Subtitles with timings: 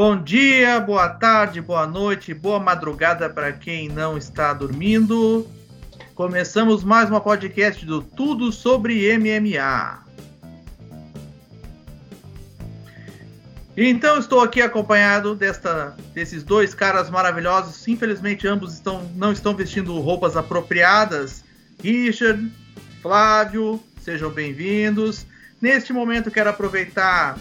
[0.00, 5.44] Bom dia, boa tarde, boa noite, boa madrugada para quem não está dormindo.
[6.14, 10.04] Começamos mais uma podcast do Tudo sobre MMA.
[13.76, 17.88] Então estou aqui acompanhado desta, desses dois caras maravilhosos.
[17.88, 21.42] Infelizmente ambos estão, não estão vestindo roupas apropriadas.
[21.82, 22.48] Richard,
[23.02, 25.26] Flávio, sejam bem-vindos.
[25.60, 27.36] Neste momento quero aproveitar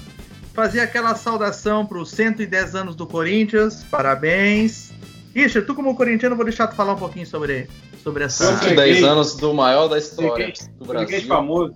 [0.57, 3.85] fazer aquela saudação para os 110 anos do Corinthians.
[3.91, 4.91] Parabéns.
[5.35, 7.69] Richard, tu como corintiano, vou deixar tu falar um pouquinho sobre,
[8.03, 8.57] sobre essa...
[8.57, 11.27] 110 anos do maior da história do Brasil.
[11.27, 11.75] famoso.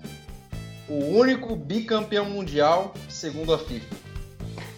[0.89, 3.85] O único bicampeão mundial, segundo a FIFA.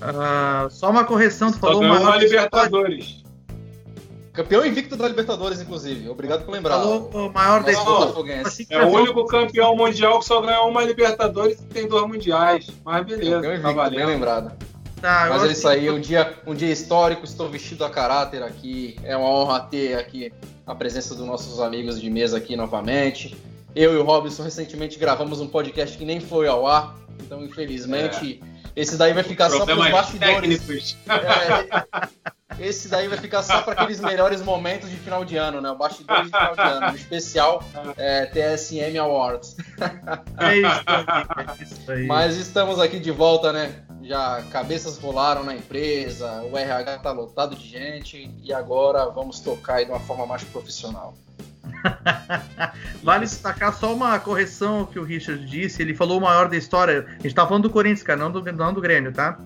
[0.02, 3.23] Uh, só uma correção, tu falou Só uma Libertadores.
[4.33, 6.09] Campeão invicto da Libertadores, inclusive.
[6.09, 6.79] Obrigado por lembrar.
[6.79, 8.43] Falou o maior da história.
[8.71, 12.67] É o único campeão mundial que só ganhou uma Libertadores e tem dois mundiais.
[12.84, 14.07] Mas beleza, Campeão tá invicto, bem valendo.
[14.07, 14.51] lembrado.
[14.99, 18.95] Tá, Mas é isso aí, um dia, um dia histórico, estou vestido a caráter aqui.
[19.03, 20.31] É uma honra ter aqui
[20.65, 23.37] a presença dos nossos amigos de mesa aqui novamente.
[23.75, 28.41] Eu e o Robson recentemente gravamos um podcast que nem foi ao ar, então infelizmente
[28.75, 30.63] esse daí vai ficar só para os bastidores.
[30.63, 30.97] técnicos.
[31.07, 35.70] É, esse daí vai ficar só para aqueles melhores momentos de final de ano, né?
[35.71, 37.63] O bastidor de final de ano, no especial
[37.98, 39.55] é, TSM Awards.
[40.40, 42.07] É isso aí, é isso aí.
[42.07, 43.84] Mas estamos aqui de volta, né?
[44.01, 49.84] Já cabeças rolaram na empresa, o RH tá lotado de gente e agora vamos tocar
[49.84, 51.13] de uma forma mais profissional.
[53.03, 55.81] Vale destacar só uma correção que o Richard disse.
[55.81, 57.05] Ele falou o maior da história.
[57.20, 59.37] A gente tá falando do Corinthians, cara, não do, não do Grêmio, tá?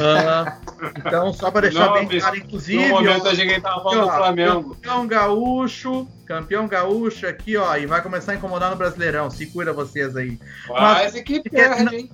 [0.00, 0.58] Ah,
[0.98, 2.88] então, só para deixar Não, bem mas claro, No inclusive.
[2.88, 4.70] momento ó, a gente tava falando do ó, Flamengo.
[4.74, 9.30] Campeão gaúcho, campeão gaúcho aqui, ó, e vai começar a incomodar no Brasileirão.
[9.30, 10.38] Se cuida vocês aí.
[10.66, 12.10] Quase que perde, hein?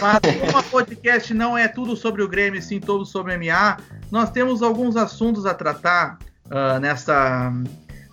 [0.00, 3.76] Mas como a podcast não é tudo sobre o Grêmio, sim tudo sobre MMA,
[4.10, 6.18] nós temos alguns assuntos a tratar
[6.50, 7.52] ah, nessa,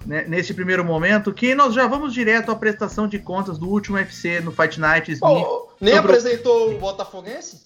[0.06, 3.98] né, neste primeiro momento, que nós já vamos direto à prestação de contas do último
[3.98, 5.22] UFC no Fight Night Smith.
[5.44, 7.64] Pô, nem Sobre apresentou o Botafoguense?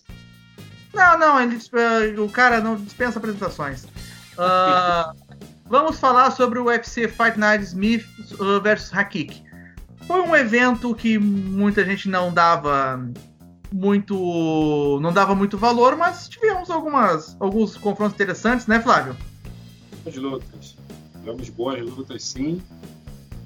[0.94, 1.74] Não, não, ele, disp-
[2.18, 3.86] o cara não dispensa apresentações.
[4.38, 5.14] Ah,
[5.66, 8.06] vamos falar sobre o UFC Fight Night Smith
[8.40, 9.44] uh, versus Hakik.
[10.08, 13.00] Foi um evento que muita gente não dava
[13.72, 19.16] muito não dava muito valor, mas tivemos algumas alguns confrontos interessantes, né, Flávio?
[20.06, 20.77] Boas lutas.
[21.28, 22.62] Tivemos boas lutas, sim.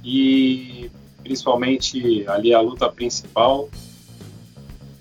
[0.03, 0.92] E
[1.24, 3.69] principalmente ali a luta principal.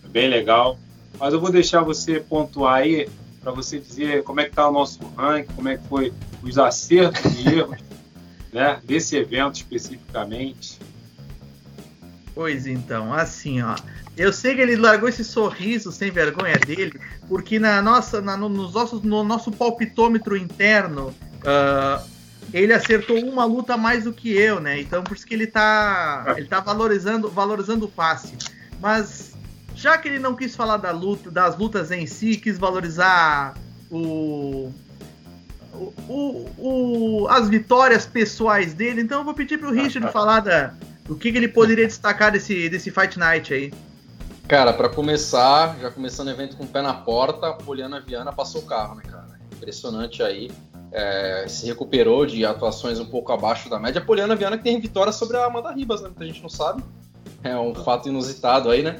[0.08, 0.78] Bem legal.
[1.18, 3.06] Mas eu vou deixar você pontuar aí
[3.42, 6.56] para você dizer como é que tá o nosso ranking, como é que foi os
[6.56, 7.78] acertos e erros
[8.50, 10.78] né, desse evento especificamente.
[12.34, 13.76] Pois então, assim, ó.
[14.16, 16.98] Eu sei que ele largou esse sorriso sem vergonha dele,
[17.28, 21.14] porque na nossa, na- no, nos nossos, no nosso palpitômetro interno,
[21.44, 22.02] ah,
[22.52, 24.80] ele acertou uma luta mais do que eu, né?
[24.80, 28.34] Então por isso que ele tá, ele tá valorizando, valorizando o passe.
[28.80, 29.32] Mas
[29.74, 33.54] já que ele não quis falar da luta, das lutas em si, quis valorizar
[33.90, 34.72] o,
[35.72, 36.50] o, o-
[37.22, 40.74] o- as vitórias pessoais dele, então eu vou pedir pro Richard falar da,
[41.08, 43.72] o que, que ele poderia destacar desse, desse Fight Night aí?
[44.48, 48.32] Cara, pra começar, já começando o evento com o pé na porta, a Poliana Viana
[48.32, 49.38] passou o carro, né, cara?
[49.52, 50.50] Impressionante aí.
[50.92, 54.00] É, se recuperou de atuações um pouco abaixo da média.
[54.00, 56.08] A Poliana Viana que tem vitória sobre a Amanda Ribas, né?
[56.08, 56.82] Muita gente não sabe.
[57.44, 58.98] É um fato inusitado aí, né?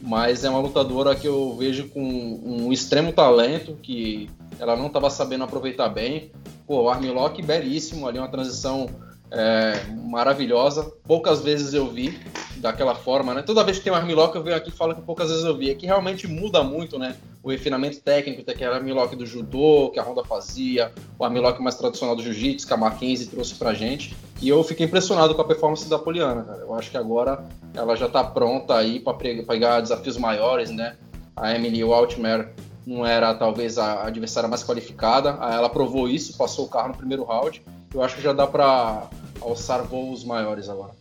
[0.00, 4.28] Mas é uma lutadora que eu vejo com um extremo talento, que
[4.58, 6.32] ela não estava sabendo aproveitar bem.
[6.66, 8.88] Pô, o Armlock belíssimo ali, uma transição
[9.30, 10.92] é, maravilhosa.
[11.06, 12.18] Poucas vezes eu vi
[12.56, 13.42] daquela forma, né?
[13.42, 15.56] Toda vez que tem um armlock eu venho aqui e falo que poucas vezes eu
[15.56, 15.70] vi.
[15.70, 17.16] É que realmente muda muito, né?
[17.42, 21.76] O refinamento técnico, tem aquele armlock do judô, que a Honda fazia, o armlock mais
[21.76, 24.16] tradicional do jiu-jitsu, que a Mackenzie trouxe pra gente.
[24.40, 26.60] E eu fiquei impressionado com a performance da Poliana, cara.
[26.60, 30.96] Eu acho que agora ela já tá pronta aí para pegar desafios maiores, né?
[31.36, 32.52] A Emily Waltmer
[32.86, 35.30] não era talvez a adversária mais qualificada.
[35.30, 37.62] Ela provou isso, passou o carro no primeiro round.
[37.92, 39.08] Eu acho que já dá para
[39.40, 40.92] alçar voos maiores agora.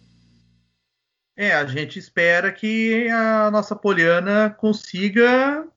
[1.36, 5.68] É, a gente espera que a nossa Poliana consiga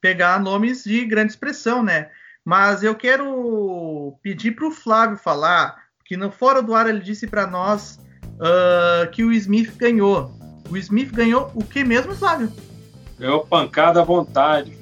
[0.00, 2.10] pegar nomes de grande expressão, né?
[2.44, 7.26] Mas eu quero pedir para o Flávio falar, que no fora do ar ele disse
[7.26, 7.98] para nós
[8.34, 10.30] uh, que o Smith ganhou.
[10.68, 12.52] O Smith ganhou o que mesmo, Flávio?
[13.18, 14.76] Ganhou pancada à vontade.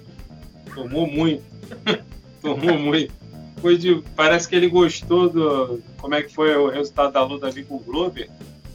[0.75, 1.44] Tomou muito.
[2.40, 3.22] Tomou muito.
[3.62, 7.47] Foi de, parece que ele gostou do como é que foi o resultado da luta
[7.47, 8.29] ali com o Glover.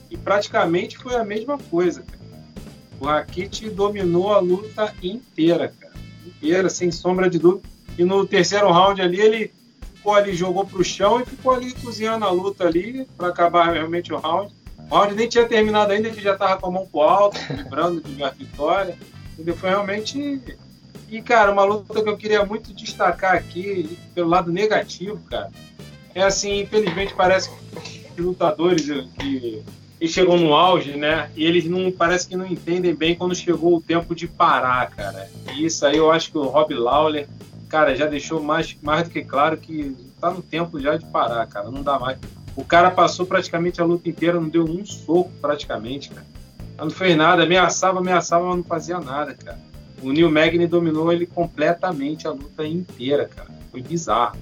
[0.09, 2.17] E praticamente foi a mesma coisa, cara.
[2.97, 5.93] O Rakit dominou a luta inteira, cara.
[6.25, 7.67] Inteira, sem sombra de dúvida.
[7.97, 9.53] E no terceiro round ali, ele
[9.93, 14.13] ficou ali, jogou pro chão e ficou ali cozinhando a luta ali para acabar realmente
[14.13, 14.55] o round.
[14.89, 18.01] O round nem tinha terminado ainda, ele já tava com a mão pro alto, lembrando
[18.01, 18.97] de vitória.
[19.33, 19.57] Entendeu?
[19.57, 20.41] Foi realmente.
[21.09, 25.49] E, cara, uma luta que eu queria muito destacar aqui, pelo lado negativo, cara,
[26.13, 27.49] é assim, infelizmente parece
[27.83, 28.85] que lutadores
[29.17, 29.63] que
[30.07, 31.29] chegam no auge, né?
[31.35, 35.29] E eles não parece que não entendem bem quando chegou o tempo de parar, cara.
[35.53, 37.27] E isso aí eu acho que o Rob Lawler,
[37.69, 41.45] cara, já deixou mais, mais do que claro que tá no tempo já de parar,
[41.47, 41.71] cara.
[41.71, 42.17] Não dá mais.
[42.55, 46.25] O cara passou praticamente a luta inteira, não deu um soco praticamente, cara.
[46.77, 49.59] Não fez nada, ameaçava, ameaçava, mas não fazia nada, cara.
[50.01, 53.49] O Neil Magny dominou ele completamente a luta inteira, cara.
[53.71, 54.37] Foi bizarro.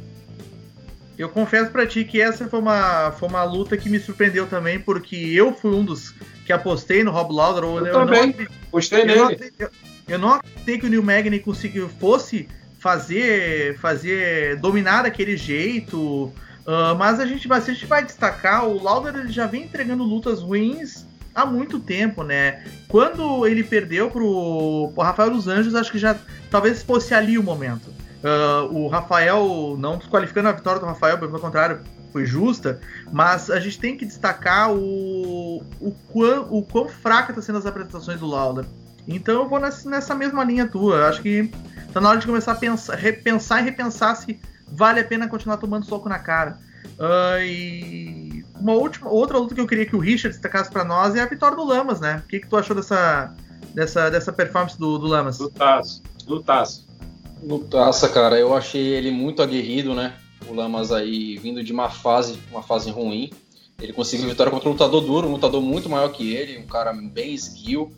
[1.18, 4.80] Eu confesso para ti que essa foi uma, foi uma luta que me surpreendeu também,
[4.80, 6.14] porque eu fui um dos
[6.46, 7.64] que apostei no Rob Lauder.
[7.64, 9.20] Eu, eu também, não, apostei eu nele.
[9.20, 9.70] Não, eu,
[10.10, 12.50] eu, não acreditei que o Neil Magny conseguiu, fosse
[12.80, 16.26] fazer, fazer dominar daquele jeito,
[16.68, 20.42] uh, mas a gente, a gente vai destacar, o Lauder ele já vem entregando lutas
[20.42, 22.64] ruins há muito tempo, né?
[22.88, 26.16] Quando ele perdeu pro, pro Rafael dos Anjos, acho que já
[26.50, 27.94] talvez fosse ali o momento.
[28.24, 32.80] Uh, o Rafael, não desqualificando a vitória do Rafael, pelo contrário, foi justa,
[33.12, 37.66] mas a gente tem que destacar o, o, quão, o quão fraca está sendo as
[37.66, 38.66] apresentações do Lawler.
[39.06, 41.08] Então eu vou nessa, nessa mesma linha tua.
[41.08, 41.52] Acho que
[41.94, 45.58] tá na hora de começar a pensar, repensar e repensar se vale a pena continuar
[45.58, 46.58] tomando soco na cara.
[46.98, 48.25] Uh, e
[48.60, 51.26] uma última, outra luta que eu queria que o Richard destacasse para nós é a
[51.26, 52.22] vitória do Lamas, né?
[52.26, 53.34] O que, que tu achou dessa,
[53.74, 55.40] dessa, dessa performance do, do Lamas?
[55.40, 56.88] Lutaço, lutaço.
[57.44, 58.40] Lutaça, cara.
[58.40, 60.14] Eu achei ele muito aguerrido, né?
[60.48, 63.32] O Lamas aí vindo de uma fase, uma fase ruim.
[63.80, 66.94] Ele conseguiu vitória contra um lutador duro, um lutador muito maior que ele, um cara
[66.94, 67.92] bem skill.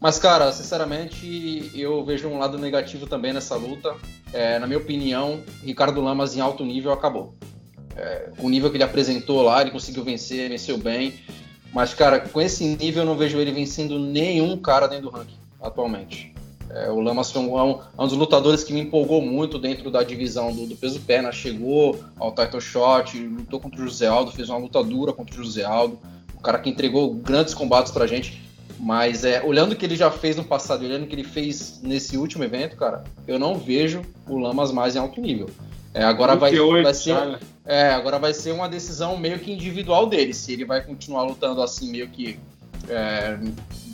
[0.00, 3.94] Mas, cara, sinceramente, eu vejo um lado negativo também nessa luta.
[4.32, 7.34] É, na minha opinião, Ricardo Lamas em alto nível acabou.
[7.98, 11.14] É, o nível que ele apresentou lá, ele conseguiu vencer, venceu bem.
[11.72, 15.36] Mas, cara, com esse nível eu não vejo ele vencendo nenhum cara dentro do ranking
[15.60, 16.32] atualmente.
[16.70, 20.02] É, o Lamas foi um, um, um, dos lutadores que me empolgou muito dentro da
[20.02, 21.32] divisão do, do peso pena.
[21.32, 25.44] Chegou ao title shot, lutou contra o José Aldo, fez uma luta dura contra o
[25.44, 25.98] José Aldo.
[26.36, 28.46] O cara que entregou grandes combates pra gente.
[28.78, 31.80] Mas é, olhando o que ele já fez no passado, olhando o que ele fez
[31.82, 35.50] nesse último evento, cara, eu não vejo o Lamas mais em alto nível.
[35.94, 40.34] É, agora vai, vai ser, é, agora vai ser uma decisão meio que individual dele,
[40.34, 42.38] se ele vai continuar lutando assim meio que
[42.88, 43.38] é,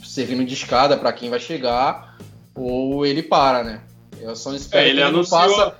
[0.03, 2.17] servindo de escada para quem vai chegar,
[2.53, 3.81] ou ele para, né?
[4.19, 5.77] Eu só espero é, ele que, ele anunciou, faça,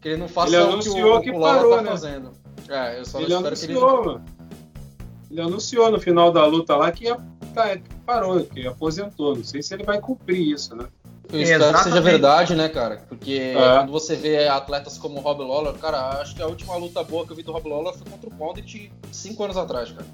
[0.00, 1.90] que ele não faça ele o que o, que o parou, tá né?
[1.90, 2.32] fazendo.
[2.68, 4.20] É, eu só ele espero anunciou, que ele...
[5.30, 7.16] ele anunciou no final da luta lá que, ia,
[7.54, 9.36] tá, que parou, que aposentou.
[9.36, 10.86] Não sei se ele vai cumprir isso, né?
[11.32, 11.76] Eu espero Exatamente.
[11.78, 13.04] que seja verdade, né, cara?
[13.08, 13.78] Porque É.
[13.78, 17.26] quando você vê atletas como o Rob Lawler, cara, acho que a última luta boa
[17.26, 20.06] que eu vi do Rob Lawler foi contra o Condit cinco anos atrás, cara.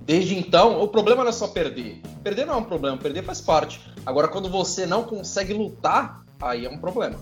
[0.00, 2.00] Desde então, o problema não é só perder.
[2.24, 3.80] Perder não é um problema, perder faz parte.
[4.04, 7.16] Agora, quando você não consegue lutar, aí é um problema.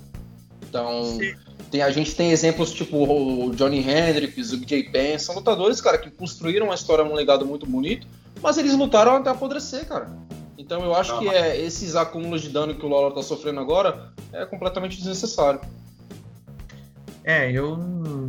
[0.68, 1.34] Então, Sim.
[1.70, 5.98] tem, a gente tem exemplos tipo o Johnny Hendricks, o BJ Penn, são lutadores, cara,
[5.98, 8.06] que construíram uma história, um legado muito bonito,
[8.40, 10.08] mas eles lutaram até apodrecer, cara.
[10.58, 13.22] Então eu acho Não, que mas- é, esses acúmulos de dano que o Lawler tá
[13.22, 15.60] sofrendo agora é completamente desnecessário.
[17.22, 17.78] É, eu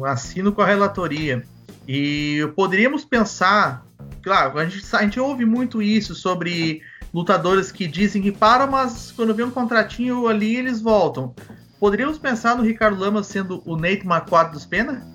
[0.05, 1.43] assino com a relatoria.
[1.87, 3.83] E poderíamos pensar,
[4.21, 9.11] claro, a gente, a gente ouve muito isso sobre lutadores que dizem que param, mas
[9.11, 11.33] quando vem um contratinho ali eles voltam.
[11.79, 15.07] Poderíamos pensar no Ricardo Lamas sendo o Nate Marquardt dos Pena?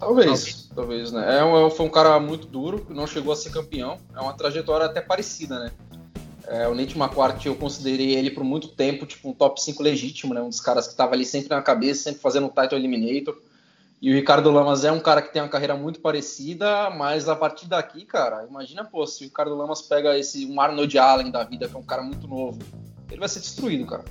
[0.00, 1.38] Talvez, talvez, né?
[1.38, 3.98] É um, foi um cara muito duro, que não chegou a ser campeão.
[4.14, 5.72] É uma trajetória até parecida, né?
[6.48, 10.32] É, o Nate McQuarrie, eu considerei ele por muito tempo, tipo, um top 5 legítimo,
[10.32, 10.40] né?
[10.40, 13.36] Um dos caras que estava ali sempre na cabeça, sempre fazendo um title eliminator.
[14.00, 17.34] E o Ricardo Lamas é um cara que tem uma carreira muito parecida, mas a
[17.34, 21.42] partir daqui, cara, imagina, pô, se o Ricardo Lamas pega esse um Arnold Allen da
[21.42, 22.58] vida, que é um cara muito novo,
[23.10, 24.04] ele vai ser destruído, cara.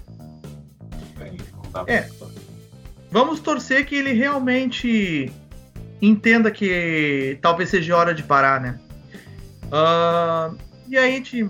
[1.87, 2.09] É.
[3.11, 5.31] Vamos torcer que ele realmente
[6.01, 8.79] entenda que talvez seja hora de parar, né?
[9.71, 10.51] Ah,
[10.87, 11.49] e aí a gente.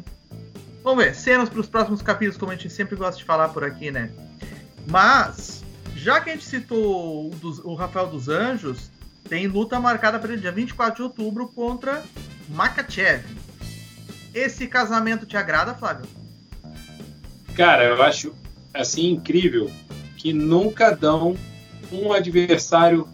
[0.84, 3.64] Vamos ver, cenas para os próximos capítulos, como a gente sempre gosta de falar por
[3.64, 4.10] aqui, né?
[4.88, 5.64] Mas,
[5.96, 8.92] já que a gente citou o, dos- o Rafael dos Anjos,
[9.28, 12.04] tem luta marcada para o dia 24 de outubro contra
[12.50, 13.24] Makachev.
[14.34, 16.06] Esse casamento te agrada, Flávio?
[17.56, 18.34] Cara, eu acho
[18.74, 19.72] assim incrível
[20.18, 21.36] que nunca dão
[21.92, 23.08] um adversário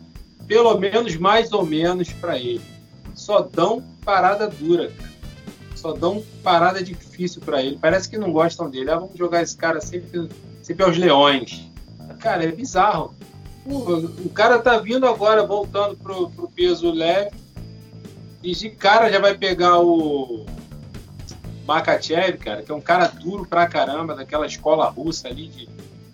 [0.51, 2.59] pelo menos mais ou menos para ele.
[3.15, 5.11] Só dão parada dura, cara.
[5.77, 7.79] Só dão parada difícil para ele.
[7.81, 8.91] Parece que não gostam dele.
[8.91, 10.27] Ah, vamos jogar esse cara sempre,
[10.61, 11.71] sempre aos leões.
[12.19, 13.15] Cara, é bizarro.
[13.65, 17.31] o cara tá vindo agora, voltando pro, pro peso leve.
[18.43, 20.45] E de cara já vai pegar o
[21.65, 25.69] Makachev, cara, que é um cara duro pra caramba, daquela escola russa ali de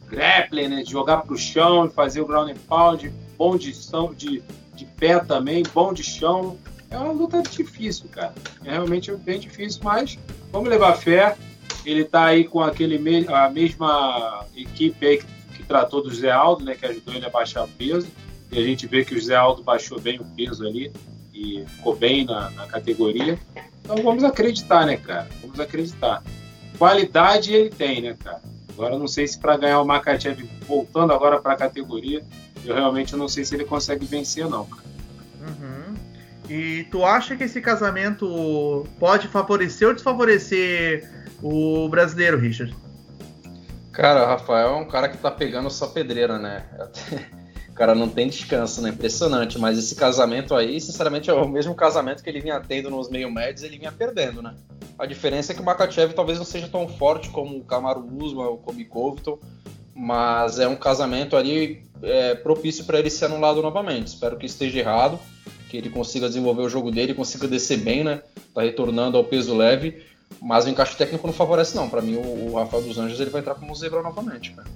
[0.07, 0.83] grappling, né?
[0.83, 3.71] De jogar pro chão e fazer o ground and pound, bom de,
[4.15, 6.57] de, de pé também, bom de chão.
[6.89, 8.33] É uma luta difícil, cara.
[8.63, 10.17] É realmente bem difícil, mas
[10.51, 11.35] vamos levar fé.
[11.85, 15.25] Ele tá aí com aquele me a mesma equipe aí que,
[15.57, 16.75] que tratou do Zé Aldo, né?
[16.75, 18.07] Que ajudou ele a baixar o peso.
[18.51, 20.91] E a gente vê que o Zé Aldo baixou bem o peso ali
[21.33, 23.37] e ficou bem na, na categoria.
[23.81, 25.27] Então vamos acreditar, né, cara?
[25.41, 26.23] Vamos acreditar.
[26.77, 28.41] Qualidade ele tem, né, cara?
[28.69, 32.23] Agora não sei se para ganhar o Makachev voltando agora para a categoria,
[32.65, 34.83] eu realmente não sei se ele consegue vencer não, cara.
[35.41, 35.95] Uhum.
[36.49, 41.09] E tu acha que esse casamento pode favorecer ou desfavorecer
[41.41, 42.75] o brasileiro, Richard?
[43.91, 46.65] Cara, Rafael é um cara que tá pegando sua pedreira, né?
[47.67, 48.89] o cara não tem descanso, né?
[48.89, 49.57] Impressionante.
[49.59, 53.31] Mas esse casamento aí, sinceramente, é o mesmo casamento que ele vinha tendo nos meio
[53.31, 54.55] médios, ele vinha perdendo, né?
[54.97, 58.45] A diferença é que o Makachev talvez não seja tão forte como o Kamaru Usman
[58.45, 59.39] ou como o Covington,
[59.97, 64.07] mas é um casamento ali é, propício para ele ser anulado novamente.
[64.07, 65.19] Espero que esteja errado,
[65.69, 68.21] que ele consiga desenvolver o jogo dele, consiga descer bem, né?
[68.53, 70.05] Tá retornando ao peso leve,
[70.39, 71.89] mas o encaixe técnico não favorece não.
[71.89, 74.67] Para mim o, o, Rafael dos Anjos ele vai entrar como zebra novamente, cara.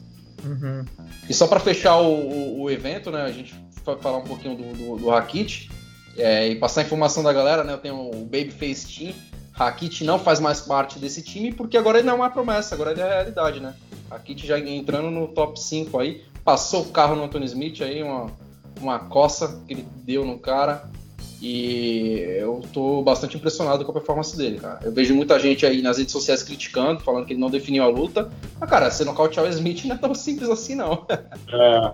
[0.44, 0.84] Uhum.
[1.30, 3.22] E só para fechar o, o, o, evento, né?
[3.22, 3.54] A gente
[3.86, 5.70] vai falar um pouquinho do, do, do Rakit
[6.18, 7.74] é, e passar a informação da galera, né?
[7.74, 9.14] Eu tenho o Babyface Team
[9.54, 12.92] Rakit não faz mais parte desse time porque agora ele não é uma promessa, agora
[12.92, 13.76] ele é realidade, né?
[14.12, 18.30] Rakit já entrando no top 5 aí, passou o carro no Anthony Smith aí, uma,
[18.80, 20.90] uma coça que ele deu no cara.
[21.42, 24.80] E eu tô bastante impressionado com a performance dele, cara.
[24.84, 27.88] Eu vejo muita gente aí nas redes sociais criticando, falando que ele não definiu a
[27.88, 28.30] luta.
[28.60, 31.06] Mas, cara, você nocautear o Smith não é tão simples assim, não.
[31.52, 31.94] É.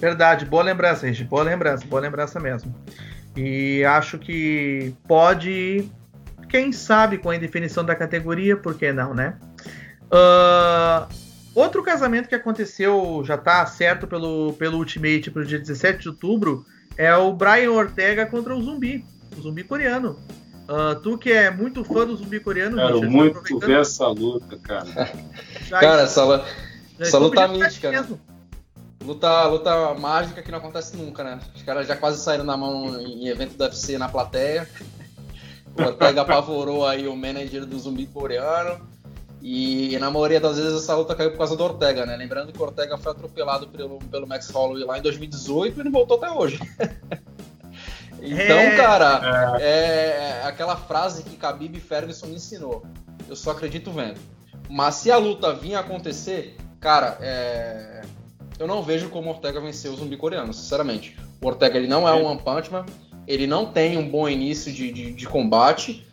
[0.00, 1.22] Verdade, boa lembrança, gente.
[1.24, 2.74] Boa lembrança, boa lembrança mesmo.
[3.36, 5.88] E acho que pode
[6.48, 9.38] quem sabe com a indefinição da categoria, por que não, né?
[10.10, 11.06] Uh,
[11.54, 16.08] outro casamento que aconteceu, já tá certo pelo, pelo Ultimate para o dia 17 de
[16.08, 19.04] outubro, é o Brian Ortega contra o Zumbi,
[19.36, 20.18] o Zumbi coreano.
[20.68, 24.56] Uh, tu que é muito fã do Zumbi coreano, Quero Richard, muito ver essa luta,
[24.58, 24.86] cara.
[25.68, 26.44] cara, essa,
[26.98, 28.06] essa luta mítica, né?
[29.04, 31.40] Luta, luta mágica que não acontece nunca, né?
[31.56, 34.68] Os caras já quase saíram na mão em evento da UFC na plateia.
[35.76, 38.86] O Ortega apavorou aí o manager do zumbi coreano.
[39.42, 42.14] E na maioria das vezes essa luta caiu por causa do Ortega, né?
[42.16, 45.90] Lembrando que o Ortega foi atropelado pelo, pelo Max Holloway lá em 2018 e não
[45.90, 46.60] voltou até hoje.
[48.20, 48.76] então, é...
[48.76, 50.40] cara, é.
[50.42, 52.84] é aquela frase que Khabib Ferguson me ensinou.
[53.28, 54.20] Eu só acredito vendo.
[54.68, 58.02] Mas se a luta vinha acontecer, cara, é...
[58.58, 61.16] eu não vejo como o Ortega vencer o zumbi coreano, sinceramente.
[61.42, 62.84] O Ortega ele não é um One Punch Man,
[63.26, 66.06] ele não tem um bom início de, de, de, combate.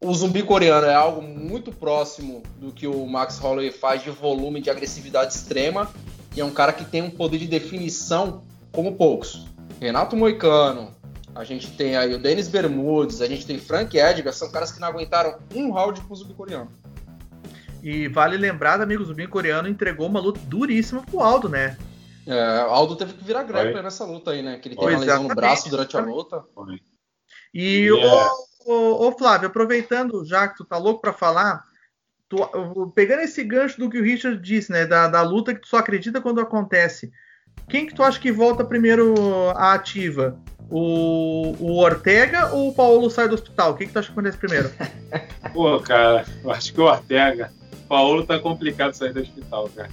[0.00, 4.60] O zumbi coreano é algo muito próximo do que o Max Holloway faz de volume,
[4.60, 5.90] de agressividade extrema.
[6.36, 9.46] E é um cara que tem um poder de definição como poucos.
[9.80, 10.94] Renato Moicano,
[11.34, 14.80] a gente tem aí o Denis Bermudes, a gente tem Frank Edgar, são caras que
[14.80, 16.70] não aguentaram um round com o zumbi coreano.
[17.82, 21.76] E vale lembrar, amigo, o zumbi coreano entregou uma luta duríssima pro Aldo, né?
[22.26, 24.58] É, Aldo teve que virar grepe nessa luta aí, né?
[24.58, 26.44] Que ele teve uma lesão no braço durante a luta.
[26.54, 26.80] Foi.
[27.54, 28.32] E yeah.
[28.32, 31.64] o, o, Flávio, aproveitando já que tu tá louco para falar,
[32.28, 34.86] tu, pegando esse gancho do que o Richard disse, né?
[34.86, 37.10] Da, da luta que tu só acredita quando acontece.
[37.68, 39.14] Quem que tu acha que volta primeiro
[39.50, 40.38] à ativa?
[40.70, 43.72] O, o Ortega ou o Paulo sai do hospital?
[43.72, 44.70] O que, que tu acha que acontece primeiro?
[45.52, 47.50] Pô, cara, eu acho que o Ortega.
[47.72, 49.90] O Paulo tá complicado sair do hospital, cara.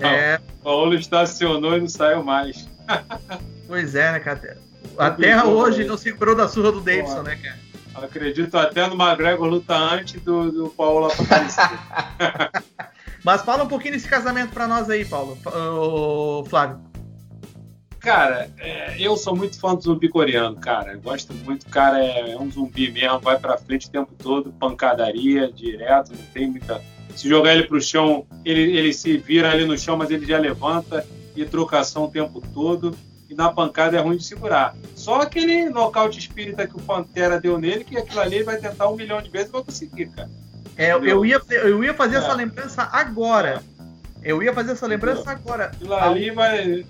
[0.00, 0.40] É.
[0.60, 2.68] O Paulo estacionou e não saiu mais.
[3.66, 4.58] pois é, né, cara?
[4.96, 7.65] Até hoje não se livrou da surra do Davidson, né, cara?
[8.02, 11.78] Acredito até no McGregor luta antes do, do Paulo aparecer.
[13.24, 15.36] Mas fala um pouquinho desse casamento para nós aí, Paulo.
[15.46, 16.80] O Flávio.
[17.98, 20.92] Cara, é, eu sou muito fã do zumbi coreano, cara.
[20.92, 21.64] Eu gosto muito.
[21.64, 26.12] O cara é, é um zumbi mesmo, vai pra frente o tempo todo, pancadaria, direto,
[26.12, 26.80] não tem muita
[27.16, 30.26] se jogar ele para o chão, ele, ele se vira ali no chão, mas ele
[30.26, 32.96] já levanta e trocação o tempo todo.
[33.28, 34.74] E na pancada é ruim de segurar.
[34.94, 38.96] Só aquele nocaute espírita que o Pantera deu nele, que aquilo ali vai tentar um
[38.96, 40.30] milhão de vezes e vai conseguir, cara.
[40.76, 42.18] É, eu ia, eu ia fazer é.
[42.18, 43.62] essa lembrança agora.
[44.22, 44.30] É.
[44.30, 45.40] Eu ia fazer essa lembrança Entendeu?
[45.42, 45.64] agora.
[45.66, 46.86] Aquilo ali vai,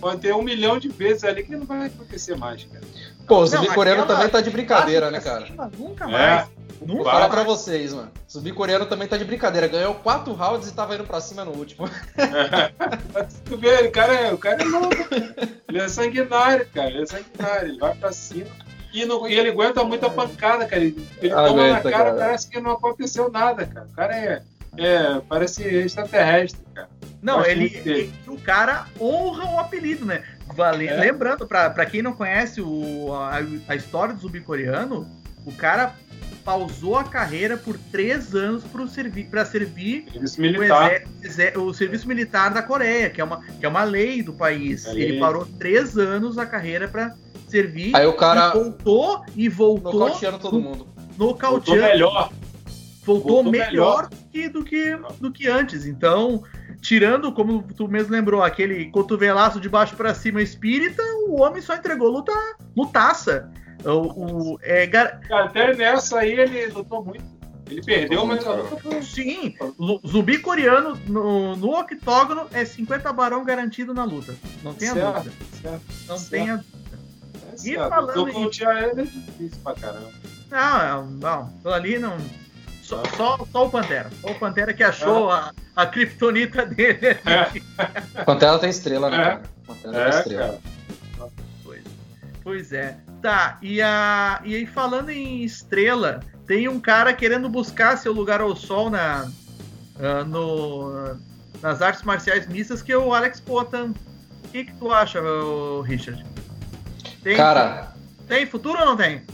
[0.00, 2.84] vai ter um milhão de vezes ali que não vai acontecer mais, cara.
[3.26, 5.46] Pô, o zumbi coreano também tá de brincadeira, né, cara?
[5.76, 6.48] Nunca mais.
[6.48, 6.55] É.
[6.84, 8.10] Não fala pra vocês, mano.
[8.26, 9.66] Subir coreano também tá de brincadeira.
[9.66, 11.88] Ganhou quatro rounds e tava indo pra cima no último.
[13.44, 14.96] tu vê, o cara, é, o cara é louco.
[15.68, 16.90] Ele é sanguinário, cara.
[16.90, 17.68] Ele é sanguinário.
[17.68, 18.50] Ele vai pra cima.
[18.92, 20.82] E, e ele aguenta muita pancada, cara.
[20.82, 23.86] Ele, ele aguenta, toma na cara, cara, parece que não aconteceu nada, cara.
[23.86, 24.42] O cara é,
[24.78, 26.88] é parece extraterrestre, cara.
[27.20, 30.22] Não, ele, ele, o cara honra o apelido, né?
[30.54, 30.94] Vale, é.
[30.94, 35.06] Lembrando, pra, quem não conhece o, a, a história do zumbi coreano,
[35.44, 35.94] o cara
[36.46, 41.02] pausou a carreira por três anos para servir, servir serviço militar.
[41.56, 44.86] O, o, serviço militar da Coreia, que é uma, que é uma lei do país.
[44.86, 45.18] É Ele lei.
[45.18, 47.16] parou três anos a carreira para
[47.48, 47.96] servir.
[47.96, 49.92] Aí o cara voltou e voltou.
[49.92, 50.86] Nocauteando todo mundo.
[51.18, 51.80] Nocauteando.
[51.80, 52.32] Voltou melhor.
[53.04, 54.08] Voltou, voltou melhor, melhor.
[54.08, 55.84] Do, que, do, que, do que antes.
[55.84, 56.44] Então,
[56.86, 61.74] tirando, como tu mesmo lembrou, aquele cotovelaço de baixo para cima espírita, o homem só
[61.74, 62.32] entregou luta,
[62.76, 63.50] lutaça.
[63.84, 65.20] O, o, é, gar...
[65.28, 67.24] Até nessa aí ele lutou muito.
[67.68, 68.44] Ele perdeu, mas
[69.04, 69.52] Sim,
[70.06, 74.36] zumbi coreano no, no octógono é 50 barão garantido na luta.
[74.62, 75.32] Não tenha dúvida.
[75.60, 76.30] Certo, não certo.
[76.30, 76.98] tenha dúvida.
[77.64, 78.44] É e falando em...
[78.44, 80.12] ele é difícil pra caramba.
[80.48, 81.72] Não, não.
[81.72, 82.16] Ali não.
[82.86, 84.08] Só, só, só, o Pantera.
[84.20, 87.18] Só o Pantera que achou a, a criptonita dele.
[87.26, 88.22] É.
[88.24, 89.40] Pantera tem estrela, né?
[89.42, 89.66] É.
[89.66, 90.60] Pantera é, tem estrela.
[91.18, 91.32] Cara.
[91.64, 91.82] Pois,
[92.44, 92.96] pois é.
[93.20, 98.40] Tá, e, a, e aí falando em estrela, tem um cara querendo buscar seu lugar
[98.40, 99.28] ao sol na,
[99.96, 101.16] uh, no,
[101.60, 103.94] nas artes marciais mistas, que é o Alex Potan.
[104.44, 105.20] O que, que tu acha,
[105.84, 106.24] Richard?
[107.20, 107.92] Tem, cara.
[108.28, 109.24] Tem futuro ou não tem?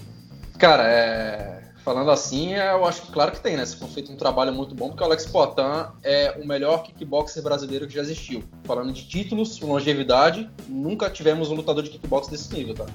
[0.58, 3.66] Cara, é Falando assim, é, eu acho que claro que tem, né?
[3.66, 7.42] Se for feito um trabalho muito bom, porque o Alex Poitin é o melhor kickboxer
[7.42, 8.44] brasileiro que já existiu.
[8.62, 12.86] Falando de títulos, longevidade, nunca tivemos um lutador de kickbox desse nível, tá?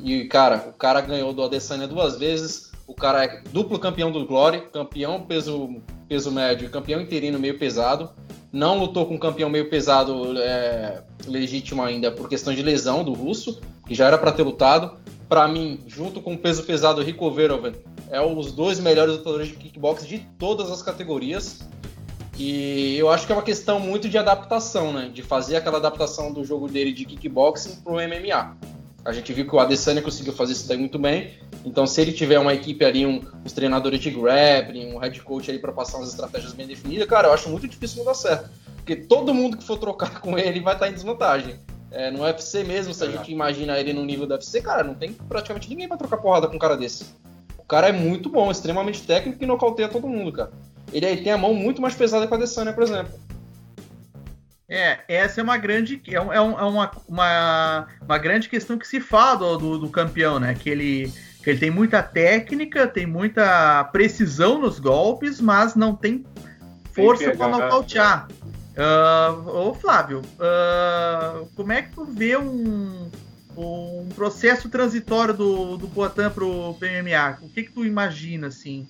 [0.00, 4.24] E, cara, o cara ganhou do Adesanya duas vezes, o cara é duplo campeão do
[4.24, 5.76] Glory, campeão peso,
[6.08, 8.10] peso médio campeão interino meio pesado.
[8.50, 13.60] Não lutou com campeão meio pesado é, legítimo ainda por questão de lesão do russo,
[13.86, 14.98] que já era para ter lutado
[15.32, 17.72] para mim, junto com o peso pesado Rico Verhoeven,
[18.10, 21.60] é os dois melhores lutadores de kickbox de todas as categorias.
[22.36, 25.10] E eu acho que é uma questão muito de adaptação, né?
[25.10, 28.58] De fazer aquela adaptação do jogo dele de kickboxing pro MMA.
[29.06, 31.30] A gente viu que o Adesanya conseguiu fazer isso daí muito bem.
[31.64, 35.50] Então, se ele tiver uma equipe ali, um, uns treinadores de grappling, um head coach
[35.50, 38.50] aí para passar umas estratégias bem definidas, cara, eu acho muito difícil não dar certo.
[38.76, 41.58] Porque todo mundo que for trocar com ele vai estar em desvantagem.
[41.92, 44.94] É, no UFC mesmo, se a gente imagina ele no nível do UFC, cara, não
[44.94, 47.04] tem praticamente ninguém pra trocar porrada com um cara desse.
[47.58, 50.50] O cara é muito bom, extremamente técnico e nocauteia todo mundo, cara.
[50.92, 53.12] Ele aí tem a mão muito mais pesada que a Adesanya, por exemplo.
[54.68, 59.00] É, essa é uma grande, é, é, é uma, uma, uma, grande questão que se
[59.00, 60.54] fala do, do, do, campeão, né?
[60.54, 61.12] Que ele,
[61.44, 66.24] que ele tem muita técnica, tem muita precisão nos golpes, mas não tem
[66.92, 68.28] força para nocautear.
[68.76, 73.10] Uh, ô Flávio, uh, como é que tu vê um,
[73.54, 77.38] um processo transitório do, do Poitin pro PMA?
[77.42, 78.88] O que que tu imagina, assim?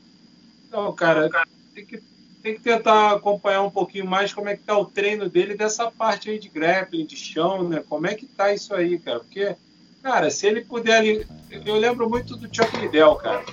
[0.71, 1.29] Não, cara,
[1.75, 2.01] tem que,
[2.42, 5.90] tem que tentar acompanhar um pouquinho mais como é que tá o treino dele dessa
[5.90, 7.83] parte aí de grappling, de chão, né?
[7.88, 9.18] Como é que tá isso aí, cara?
[9.18, 9.57] Porque,
[10.01, 11.27] cara, se ele puder ali...
[11.66, 13.45] Eu lembro muito do Chuck Liddell, cara.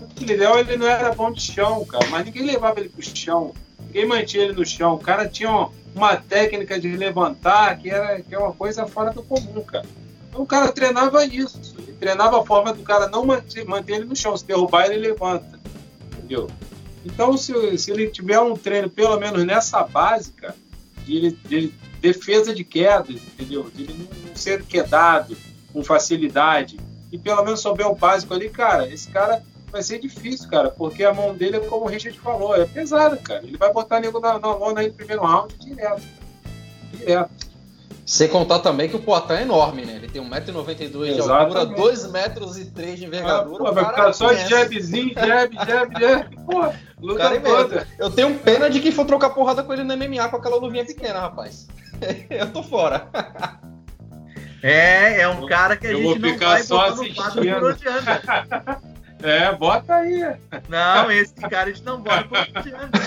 [0.00, 3.52] O Chuck ele não era bom de chão, cara, mas ninguém levava ele pro chão
[3.92, 4.94] Ninguém mantinha ele no chão.
[4.94, 9.22] O cara tinha uma técnica de levantar que, era, que é uma coisa fora do
[9.22, 9.84] comum, cara.
[10.30, 11.60] Então o cara treinava isso.
[11.76, 14.34] Ele treinava a forma do cara não manter, manter ele no chão.
[14.34, 15.60] Se derrubar, ele levanta.
[16.16, 16.48] Entendeu?
[17.04, 20.56] Então, se, se ele tiver um treino, pelo menos nessa base, cara,
[21.04, 23.70] de, de defesa de quedas, entendeu?
[23.74, 25.36] De ele não ser quedado
[25.70, 26.78] com facilidade,
[27.10, 31.02] e pelo menos souber o básico ali, cara, esse cara vai ser difícil, cara, porque
[31.02, 33.42] a mão dele, como o Richard falou, é pesada, cara.
[33.42, 36.02] Ele vai botar nego na, na lona aí no primeiro round direto.
[36.92, 37.52] Direto.
[38.04, 39.94] Sem contar também que o Poitin é enorme, né?
[39.94, 43.64] Ele tem 1,92m de altura, 2 metros e 3 de envergadura.
[43.64, 46.36] Ah, pô, vai ficar só de jabzinho, jab, jab, jab.
[46.44, 47.88] Pô, luta cara toda.
[47.98, 50.84] Eu tenho pena de quem for trocar porrada com ele no MMA com aquela luvinha
[50.84, 51.68] pequena, rapaz.
[52.28, 53.08] eu tô fora.
[54.62, 57.60] É, é um cara que a gente não vai só assistindo.
[57.60, 58.91] por onde anda.
[59.22, 60.36] É, bota aí.
[60.68, 63.00] Não, esse cara a gente não bota por onde anda.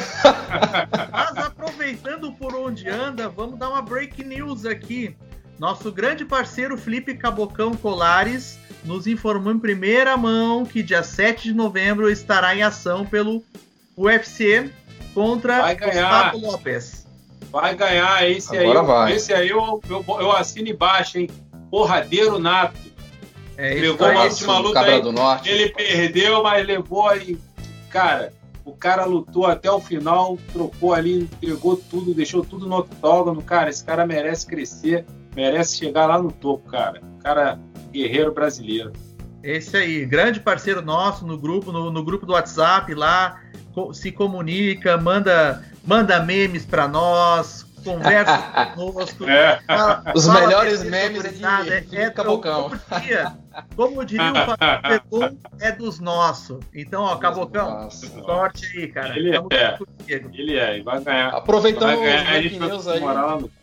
[1.11, 5.15] Mas aproveitando por onde anda, vamos dar uma break news aqui.
[5.59, 11.53] Nosso grande parceiro Felipe Cabocão Colares nos informou em primeira mão que dia 7 de
[11.53, 13.43] novembro estará em ação pelo
[13.97, 14.69] UFC
[15.13, 17.05] contra Gustavo Lopes.
[17.49, 18.85] Vai ganhar esse Agora aí.
[18.85, 19.13] Vai.
[19.13, 21.29] Esse aí eu, eu, eu assino embaixo, hein?
[21.71, 22.77] Porradeiro nato.
[23.57, 25.49] É, levou uma última luta aí, do Norte.
[25.49, 27.37] ele perdeu, mas levou aí,
[27.89, 28.33] cara,
[28.65, 33.69] o cara lutou até o final, trocou ali, entregou tudo, deixou tudo no octógono, cara,
[33.69, 37.01] esse cara merece crescer, merece chegar lá no topo, cara.
[37.21, 37.59] Cara,
[37.91, 38.91] guerreiro brasileiro.
[39.43, 43.39] Esse aí, grande parceiro nosso no grupo, no, no grupo do WhatsApp lá,
[43.93, 49.29] se comunica, manda, manda memes para nós, conversa conosco.
[49.29, 49.61] É.
[49.65, 51.81] Fala, Os fala melhores memes de, nada.
[51.81, 52.69] de é, Cabocão.
[52.69, 53.37] Como diria,
[53.75, 54.33] como diria
[55.11, 55.23] o
[55.63, 56.59] é dos nossos.
[56.73, 59.17] Então, ó, Cabocão, sorte aí, cara.
[59.17, 59.77] Ele é.
[60.07, 61.29] Ele é, vai ganhar.
[61.29, 63.01] Aproveitando vai ganhar, os aí,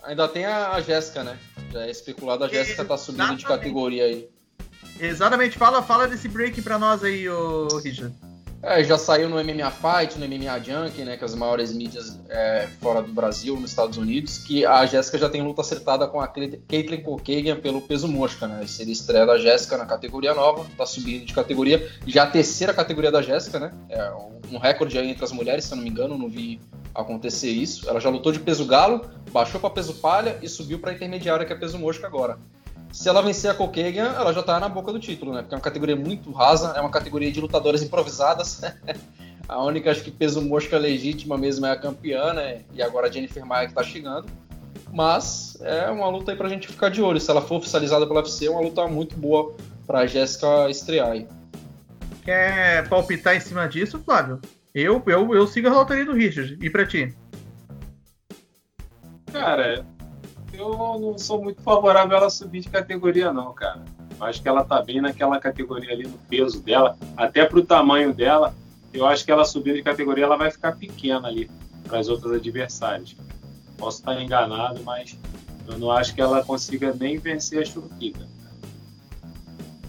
[0.04, 1.36] ainda tem a, a Jéssica, né?
[1.72, 4.28] Já é especulado, a Jéssica tá subindo de categoria aí.
[5.00, 8.14] Exatamente, fala, fala desse break pra nós aí, ô Richard.
[8.62, 12.20] É, já saiu no MMA Fight, no MMA Junkie, né, que é as maiores mídias
[12.28, 16.20] é, fora do Brasil, nos Estados Unidos, que a Jéssica já tem luta acertada com
[16.20, 18.64] a Caitlyn Kokagan pelo peso mosca, né?
[18.68, 23.10] Seria estreia da Jéssica na categoria nova, tá subindo de categoria, já a terceira categoria
[23.10, 23.72] da Jéssica, né?
[23.88, 26.60] É um, recorde aí entre as mulheres, se eu não me engano, não vi
[26.94, 27.88] acontecer isso.
[27.88, 31.52] Ela já lutou de peso galo, baixou para peso palha e subiu para intermediária, que
[31.52, 32.38] é peso mosca agora.
[32.92, 35.40] Se ela vencer a Kokegan, ela já tá na boca do título, né?
[35.40, 38.60] Porque é uma categoria muito rasa, é uma categoria de lutadoras improvisadas.
[39.48, 42.60] a única, acho que peso mosca legítima mesmo é a campeã, né?
[42.74, 44.26] E agora a Jennifer Maia que tá chegando.
[44.92, 47.18] Mas é uma luta aí pra gente ficar de olho.
[47.18, 51.26] Se ela for oficializada pela UFC, é uma luta muito boa pra Jéssica estrear aí.
[52.22, 54.38] Quer palpitar em cima disso, Flávio?
[54.74, 56.58] Eu, eu, eu sigo a loteria do Richard.
[56.60, 57.14] E pra ti?
[59.32, 59.86] Cara,
[60.52, 63.82] eu não sou muito favorável a ela subir de categoria, não, cara.
[64.20, 68.54] acho que ela tá bem naquela categoria ali no peso dela, até pro tamanho dela.
[68.92, 71.50] Eu acho que ela subindo de categoria, ela vai ficar pequena ali
[71.88, 73.16] para as outras adversárias.
[73.78, 75.18] Posso estar enganado, mas
[75.66, 78.26] eu não acho que ela consiga nem vencer a Churquica.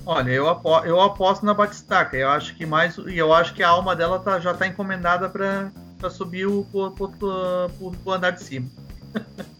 [0.05, 2.17] Olha, eu aposto, eu aposto na Batistaca.
[2.17, 5.71] Eu acho que mais, eu acho que a alma dela tá, já está encomendada para
[6.09, 6.65] subir o
[8.07, 8.69] andar de cima.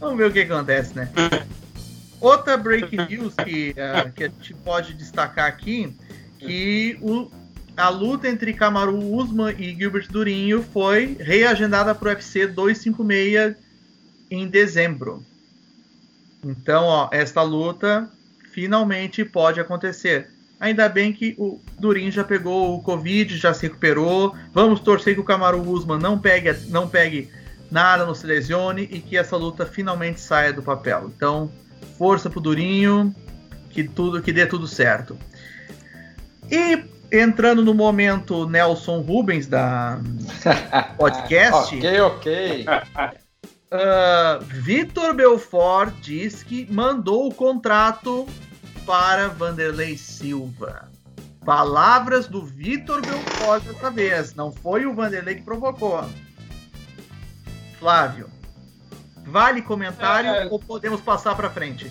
[0.00, 1.10] Vamos ver o que acontece, né?
[2.20, 5.92] Outra breaking news que, uh, que a gente pode destacar aqui,
[6.38, 7.30] que o,
[7.76, 13.56] a luta entre Kamaru Usman e Gilbert Durinho foi reagendada para o UFC 256
[14.30, 15.24] em dezembro.
[16.44, 18.08] Então, ó, esta luta
[18.52, 20.28] finalmente pode acontecer.
[20.60, 24.34] Ainda bem que o Durinho já pegou o Covid, já se recuperou.
[24.52, 27.30] Vamos torcer que o Kamaru Usman não pegue, não pegue
[27.70, 31.10] nada não se lesione e que essa luta finalmente saia do papel.
[31.14, 31.50] Então,
[31.96, 33.14] força pro Durinho,
[33.70, 35.18] que tudo que dê tudo certo.
[36.50, 39.98] E entrando no momento Nelson Rubens da
[40.98, 41.76] podcast.
[41.76, 42.66] ok, ok.
[43.70, 48.26] Uh, Vitor Belfort diz que mandou o contrato
[48.86, 50.88] para Vanderlei Silva.
[51.44, 56.04] Palavras do Vitor Belfort dessa vez, não foi o Vanderlei que provocou.
[57.78, 58.28] Flávio,
[59.24, 61.90] vale comentário é, ou podemos passar para frente?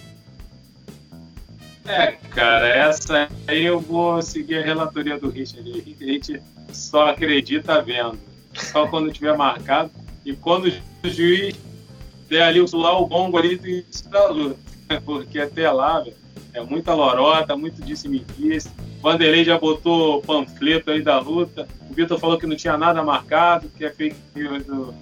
[1.86, 5.96] É, cara, essa aí eu vou seguir a relatoria do Richard.
[6.02, 6.42] A gente
[6.74, 8.20] só acredita vendo.
[8.54, 9.90] Só quando tiver marcado.
[10.26, 11.56] E quando o juiz
[12.28, 14.60] der ali o o gongo ali do início da luta.
[15.06, 16.16] Porque até lá, véio,
[16.54, 18.70] é muita lorota, muito disse me disse.
[19.02, 21.66] Vanderlei já botou panfleto aí da luta.
[21.90, 24.16] O Vitor falou que não tinha nada marcado, que é fake
[24.66, 24.94] do,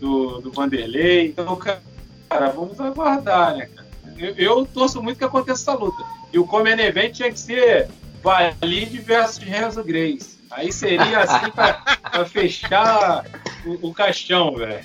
[0.00, 1.28] do, do Vanderlei.
[1.28, 3.86] Então, cara, vamos aguardar, né, cara?
[4.18, 6.02] Eu, eu torço muito que aconteça essa luta.
[6.32, 7.88] E o Common Event tinha que ser
[8.22, 10.36] Valide versus Renzo Grace.
[10.50, 13.24] Aí seria assim para fechar
[13.64, 14.84] o, o caixão, velho.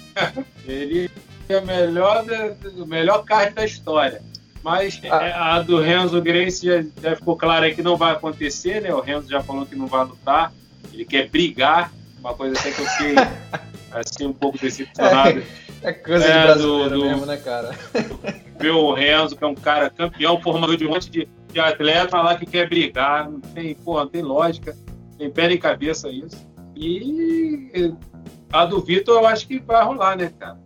[0.66, 1.10] Seria
[1.50, 2.26] a melhor,
[2.78, 4.22] o melhor card da história.
[4.64, 5.56] Mas ah.
[5.56, 8.94] a do Renzo Grace já, já ficou claro aí que não vai acontecer, né?
[8.94, 10.54] O Renzo já falou que não vai lutar.
[10.94, 11.92] Ele quer brigar.
[12.20, 13.16] Uma coisa até que eu fiquei
[13.92, 15.44] assim, um pouco decepcionado.
[15.84, 17.72] É, é coisa é, de brasileiro do, do, mesmo, né, cara?
[18.60, 22.10] Ver o Renzo, que é um cara campeão, formador de um monte de, de atleta,
[22.10, 24.76] falar que quer brigar, não tem, porra, não tem lógica,
[25.18, 26.38] tem pé nem cabeça isso.
[26.76, 27.94] E
[28.52, 30.60] a do Vitor eu acho que vai rolar, né, cara?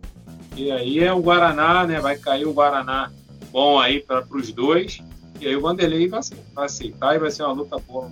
[0.56, 2.00] E aí é o Guaraná, né?
[2.00, 3.10] Vai cair o Guaraná
[3.50, 5.02] bom aí para os dois.
[5.40, 6.20] E aí o Vanderlei vai,
[6.54, 8.10] vai aceitar e vai ser uma luta boa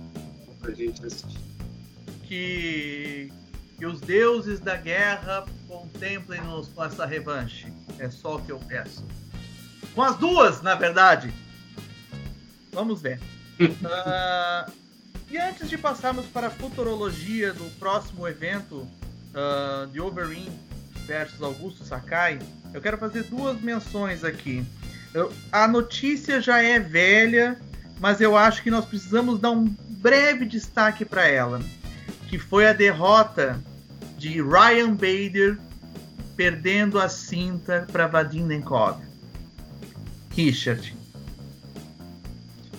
[0.61, 1.39] pra gente assistir.
[2.23, 3.31] Que
[3.77, 7.71] que os deuses da guerra contemplem-nos com essa revanche.
[7.99, 9.05] É só o que eu peço.
[9.93, 11.33] Com as duas, na verdade.
[12.71, 13.19] Vamos ver.
[13.59, 14.71] uh,
[15.29, 18.87] e antes de passarmos para a futurologia do próximo evento
[19.33, 20.47] uh, de Overeem
[21.05, 22.39] versus Augusto Sakai,
[22.73, 24.65] eu quero fazer duas menções aqui.
[25.13, 27.57] Eu, a notícia já é velha,
[27.99, 29.63] mas eu acho que nós precisamos dar um
[30.05, 31.61] breve destaque para ela,
[32.35, 33.63] que foi a derrota
[34.17, 35.57] de Ryan Bader
[36.35, 38.97] perdendo a cinta para Vadim Nenkov.
[40.31, 40.93] Richard.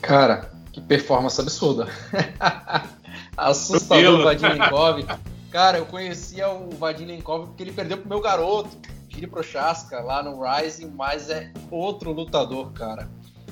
[0.02, 1.88] Cara, que performance absurda.
[3.34, 5.02] Assustador o Vadim Nenkov.
[5.50, 8.76] Cara, eu conhecia o Vadim Nenkov porque ele perdeu pro meu garoto,
[9.08, 13.08] Giri Prochaska, lá no Rising, mas é outro lutador, cara.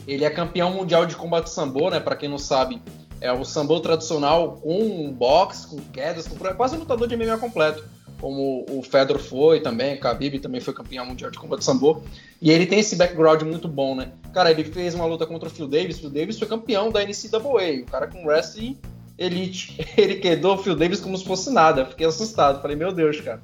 [0.06, 1.98] Ele é campeão mundial de combate sambo, né?
[1.98, 2.82] Para quem não sabe,
[3.24, 7.82] é o sambo tradicional com boxe, com quedas, com quase um lutador de MMA completo
[8.24, 12.02] como o Fedor foi também, o Khabib também foi campeão mundial de combate sambo.
[12.40, 14.12] E ele tem esse background muito bom, né?
[14.32, 17.04] Cara, ele fez uma luta contra o Phil Davis, o Phil Davis foi campeão da
[17.04, 18.78] NCAA, o cara com wrestling
[19.18, 19.76] elite.
[19.96, 23.42] Ele quedou o Phil Davis como se fosse nada, fiquei assustado, falei, meu Deus, cara.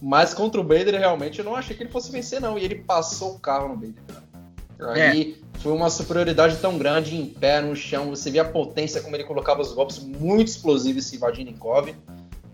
[0.00, 2.56] Mas contra o Bader, realmente, eu não achei que ele fosse vencer, não.
[2.56, 4.29] E ele passou o carro no Bader, cara.
[4.88, 5.58] Aí é.
[5.58, 8.10] foi uma superioridade tão grande em pé, no chão.
[8.10, 11.94] Você via a potência como ele colocava os golpes muito explosivos esse Vadinikov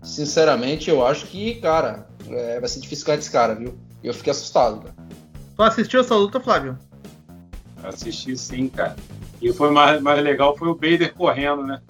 [0.07, 3.77] sinceramente, eu acho que, cara, é, vai ser difícil ganhar desse cara, viu?
[4.03, 4.95] Eu fiquei assustado, cara.
[5.55, 6.77] Tu assistiu essa luta, Flávio?
[7.83, 8.95] Assisti sim, cara.
[9.41, 11.81] E foi mais, mais legal foi o Bader correndo, né?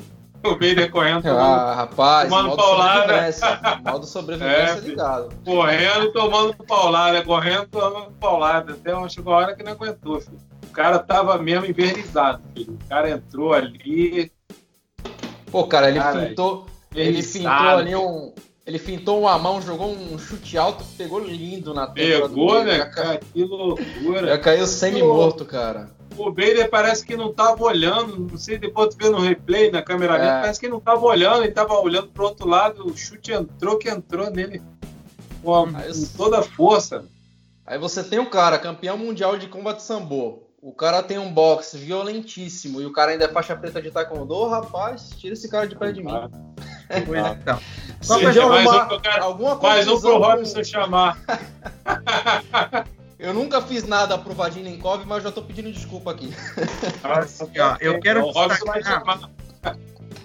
[0.48, 1.28] O Bader correndo.
[1.28, 3.02] Ah, rapaz, tomando modo paulada.
[3.02, 3.62] sobrevivência.
[3.84, 5.30] modo sobrevivência é, ligado.
[5.44, 8.74] Correndo, tomando paulada, correndo, tomando paulada.
[8.74, 10.38] Até chegou a hora que não aguentou, filho.
[10.64, 12.74] O cara tava mesmo invernizado, filho.
[12.74, 14.32] O cara entrou ali.
[15.52, 18.34] Pô, cara, ele cara, pintou ele fintou ali um.
[18.66, 22.28] Ele fintou uma mão, jogou um chute alto, pegou lindo na tela.
[22.28, 23.18] Pegou, né, cara?
[23.18, 24.28] Que loucura.
[24.28, 25.90] Já caiu semi-morto, cara.
[26.17, 29.84] O Bader parece que não tava olhando, não sei, depois tu vê no replay, na
[29.84, 30.17] câmera é.
[30.17, 33.77] lenta, parece que não tava olhando, ele tava olhando pro outro lado, o chute entrou
[33.77, 34.62] que entrou nele
[35.43, 37.06] com, com toda a força.
[37.65, 41.77] Aí você tem o cara, campeão mundial de combate sambo, o cara tem um boxe
[41.77, 45.75] violentíssimo e o cara ainda é faixa preta de taekwondo, rapaz, tira esse cara de
[45.75, 46.12] perto de mim.
[46.89, 47.60] É, então.
[48.01, 51.19] Só mais alguma, um, cara, alguma mais um pro Robson chamar.
[53.19, 56.32] Eu nunca fiz nada pro Vadinenkov, mas já tô pedindo desculpa aqui.
[57.03, 57.49] Nossa,
[57.80, 59.03] eu quero destacar,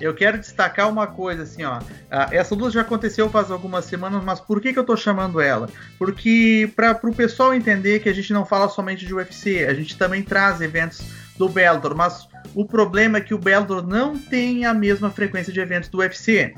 [0.01, 1.81] eu quero destacar uma coisa assim, ó.
[2.11, 5.41] Ah, essa luta já aconteceu faz algumas semanas, mas por que, que eu tô chamando
[5.41, 5.69] ela?
[5.99, 9.97] Porque para o pessoal entender que a gente não fala somente de UFC, a gente
[9.97, 11.03] também traz eventos
[11.39, 15.61] do Bellator, mas o problema é que o Bellator não tem a mesma frequência de
[15.61, 16.55] eventos do UFC.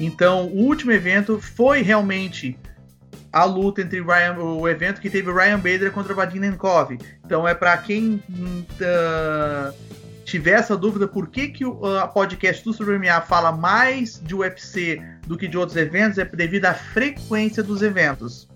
[0.00, 2.58] Então, o último evento foi realmente
[3.32, 6.96] a luta entre Ryan, o evento que teve Ryan Bader contra Vadim Nenkov.
[7.24, 9.74] Então, é para quem uh,
[10.24, 14.34] tiver essa dúvida por que, que o uh, podcast do Super MMA fala mais de
[14.34, 18.48] UFC do que de outros eventos, é devido à frequência dos eventos.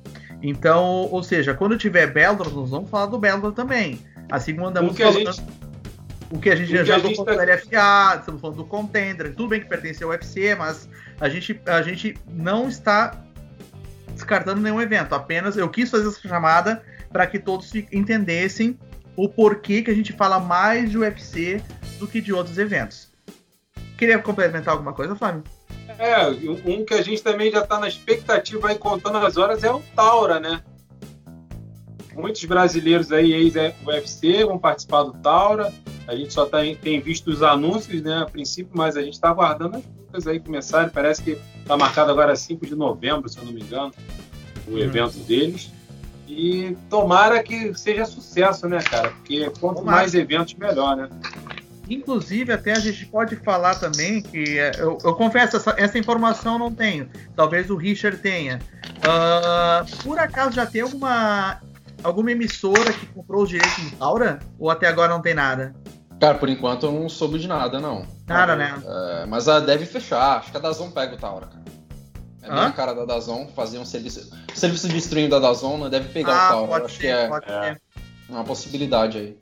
[0.42, 4.00] Então, ou seja, quando tiver Bellator, nós vamos falar do Bellator também.
[4.30, 5.32] Assim como andamos falando.
[5.32, 5.70] Gente
[6.30, 7.32] o que a gente já falou tá...
[7.32, 10.88] do LFA, estamos falando do Contender, tudo bem que pertence ao UFC, mas
[11.20, 13.20] a gente, a gente não está
[14.20, 18.78] descartando nenhum evento, apenas eu quis fazer essa chamada para que todos entendessem
[19.16, 21.62] o porquê que a gente fala mais de UFC
[21.98, 23.10] do que de outros eventos.
[23.98, 25.42] Queria complementar alguma coisa, Flávio?
[25.98, 26.26] É,
[26.64, 29.80] um que a gente também já está na expectativa aí contando as horas é o
[29.94, 30.62] Taura, né?
[32.14, 35.72] Muitos brasileiros aí, ex-UFC, vão participar do Taura.
[36.06, 39.30] A gente só tá, tem visto os anúncios, né, a princípio, mas a gente está
[39.30, 40.90] aguardando as lutas aí começarem.
[40.90, 43.92] Parece que está marcado agora 5 de novembro, se eu não me engano,
[44.66, 44.78] o uhum.
[44.78, 45.70] evento deles.
[46.26, 49.10] E tomara que seja sucesso, né, cara?
[49.10, 49.98] Porque quanto tomara.
[49.98, 51.08] mais eventos, melhor, né?
[51.88, 56.56] Inclusive, até a gente pode falar também que é, eu, eu confesso, essa, essa, informação
[56.56, 57.08] não tenho.
[57.34, 58.60] Talvez o Richard tenha.
[58.98, 61.60] Uh, por acaso já tem alguma
[62.02, 64.38] alguma emissora que comprou os direitos em Taura?
[64.58, 65.74] Ou até agora não tem nada?
[66.20, 68.04] Cara, por enquanto eu não soube de nada, não.
[68.26, 68.74] Nada, né?
[68.84, 70.38] É, mas a deve fechar.
[70.38, 71.64] Acho que a Dazon pega o Taura, cara.
[72.42, 74.30] É bem a cara da Dazon fazer um serviço.
[74.54, 76.84] serviço de stream da Dazon né, deve pegar ah, o Taura.
[76.84, 77.80] Acho ser, que é, pode é ser.
[78.28, 79.38] uma possibilidade aí.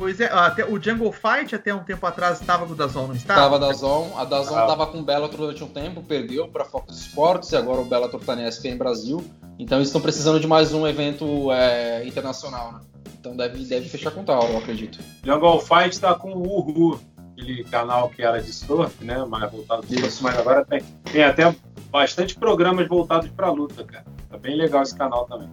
[0.00, 3.14] Pois é, até o Jungle Fight até um tempo atrás estava com o Dazon, não
[3.14, 3.56] estava?
[3.56, 4.86] Estava Dazon, a Dazon estava ah.
[4.86, 8.34] com o Bellator durante um tempo, perdeu para Fox Sports e agora o Bellator está
[8.34, 9.22] na ESPN Brasil.
[9.58, 12.80] Então eles estão precisando de mais um evento é, internacional, né?
[13.20, 14.98] Então deve, deve fechar com tal, eu acredito.
[15.22, 16.98] Jungle Fight está com o Uhu,
[17.32, 19.22] aquele canal que era de surf, né?
[19.26, 20.80] Mais voltado para surf, mas agora tem,
[21.12, 21.54] tem até
[21.90, 24.06] bastante programas voltados para luta, cara.
[24.30, 25.50] Tá bem legal esse canal também.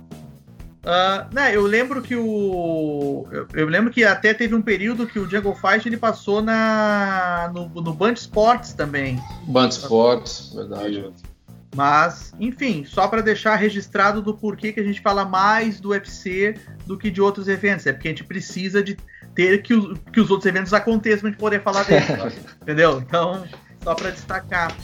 [0.84, 3.28] Uh, né, eu lembro que o.
[3.32, 7.52] Eu, eu, lembro que até teve um período que o Jungle Fight ele passou na,
[7.54, 9.22] no, no Band Sports também.
[9.48, 11.12] Band Sports, verdade.
[11.76, 16.56] Mas, enfim, só para deixar registrado do porquê que a gente fala mais do UFC
[16.86, 17.86] do que de outros eventos.
[17.86, 18.98] É porque a gente precisa de
[19.36, 22.08] ter que, os, que os outros eventos aconteçam para a gente poder falar deles.
[22.62, 23.00] entendeu?
[23.00, 23.46] Então,
[23.84, 24.76] só para destacar.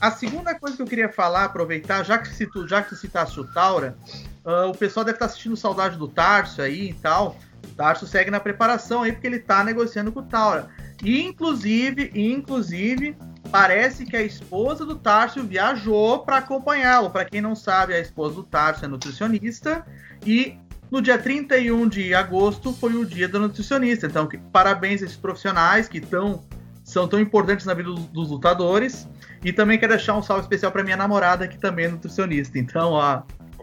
[0.00, 3.44] A segunda coisa que eu queria falar, aproveitar, já que, citu, já que citasse o
[3.44, 3.98] Taura,
[4.44, 7.36] uh, o pessoal deve estar assistindo Saudade do Tarso aí e tal.
[7.64, 10.68] O Tarso segue na preparação aí, porque ele está negociando com o Taura.
[11.02, 13.16] E, inclusive, inclusive,
[13.50, 17.10] parece que a esposa do Tarso viajou para acompanhá-lo.
[17.10, 19.84] Para quem não sabe, a esposa do Tarso é nutricionista
[20.24, 20.58] e
[20.90, 24.06] no dia 31 de agosto foi o dia do nutricionista.
[24.06, 26.44] Então, que, parabéns a esses profissionais que tão,
[26.82, 29.08] são tão importantes na vida dos, dos lutadores.
[29.42, 32.58] E também quero deixar um salve especial para minha namorada, que também é nutricionista.
[32.58, 33.22] Então, ó,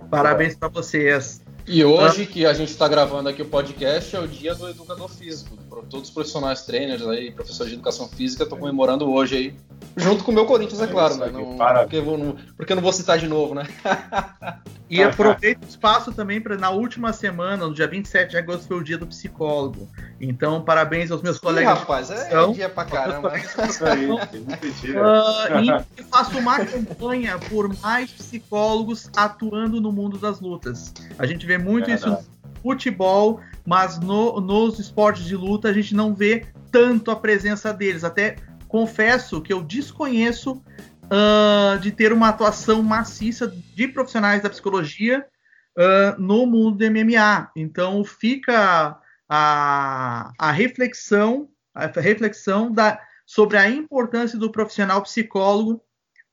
[0.10, 1.41] parabéns para vocês.
[1.67, 5.10] E hoje que a gente está gravando aqui o podcast é o dia do educador
[5.10, 5.67] físico.
[5.90, 9.56] Todos os profissionais trainers aí, professores de educação física, estão comemorando hoje aí.
[9.96, 11.30] Junto com o meu Corinthians, é, é claro, né?
[11.32, 13.63] Não, porque, eu não, porque eu não vou citar de novo, né?
[14.90, 18.78] e aproveito o espaço também para na última semana, no dia 27 de agosto, foi
[18.78, 19.90] o dia do psicólogo.
[20.22, 21.76] Então, parabéns aos meus colegas.
[21.76, 23.34] Ih, rapaz, é, é dia pra caramba.
[23.34, 23.40] uh,
[25.98, 30.94] e faço uma campanha por mais psicólogos atuando no mundo das lutas.
[31.18, 32.20] A gente vê muito é isso no
[32.62, 38.06] futebol, mas no, nos esportes de luta a gente não vê tanto a presença deles.
[38.06, 40.64] Até confesso que eu desconheço
[41.04, 45.28] uh, de ter uma atuação maciça de profissionais da psicologia
[45.78, 47.52] uh, no mundo do MMA.
[47.58, 55.82] Então fica a, a reflexão, a reflexão da, sobre a importância do profissional psicólogo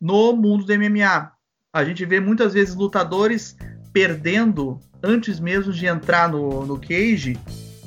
[0.00, 1.32] no mundo do MMA.
[1.72, 3.56] A gente vê muitas vezes lutadores
[3.92, 7.38] perdendo antes mesmo de entrar no, no cage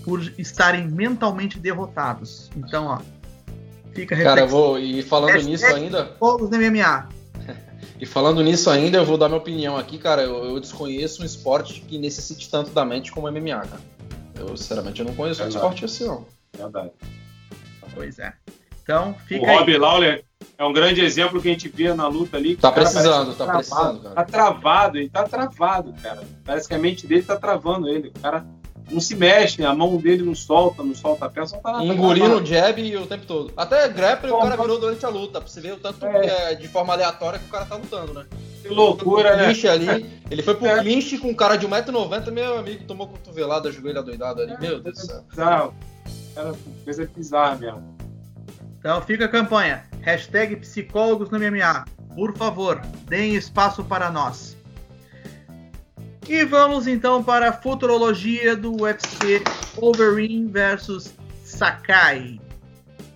[0.03, 2.49] por estarem mentalmente derrotados.
[2.55, 2.99] Então, ó,
[3.91, 7.09] fica a Cara, eu vou e falando Hashtag nisso ainda, fogos no MMA.
[7.99, 10.21] E falando nisso ainda, eu vou dar minha opinião aqui, cara.
[10.21, 13.81] Eu, eu desconheço um esporte que necessite tanto da mente como o MMA, cara.
[14.35, 16.23] Eu, sinceramente, eu não conheço um esporte assim, não.
[16.55, 16.91] Verdade.
[17.95, 18.33] Pois é.
[18.83, 20.23] Então, fica o Rob Lawler
[20.57, 22.55] é um grande exemplo que a gente vê na luta ali.
[22.55, 24.15] Tá precisando, tá travado, precisando, cara.
[24.15, 26.23] Tá travado, ele tá travado, cara.
[26.45, 28.09] Parece que a mente dele tá travando ele.
[28.15, 28.45] O cara
[28.89, 31.85] não se mexe, a mão dele não solta, não solta a peça, não tá nada.
[31.85, 33.51] Engolindo o jab o tempo todo.
[33.55, 36.51] Até grappling o cara virou durante a luta, pra você ver o tanto é.
[36.51, 38.25] é de forma aleatória que o cara tá lutando, né?
[38.61, 39.47] Que loucura, né?
[39.69, 40.21] ali.
[40.29, 40.79] Ele foi pro é.
[40.79, 44.53] clinch com um cara de 1,90m, meu amigo, tomou cotovelada, joelho adoidado ali.
[44.53, 45.23] É, meu Deus do céu.
[45.29, 45.73] Bizarro.
[46.33, 47.97] Cara, coisa bizarra mesmo.
[48.79, 49.83] Então fica a campanha.
[50.07, 51.83] Hashtag psicólogos no MMA.
[52.15, 54.55] Por favor, deem espaço para nós.
[56.29, 59.43] E vamos então para a futurologia do UFC
[59.75, 62.39] Wolverine versus Sakai.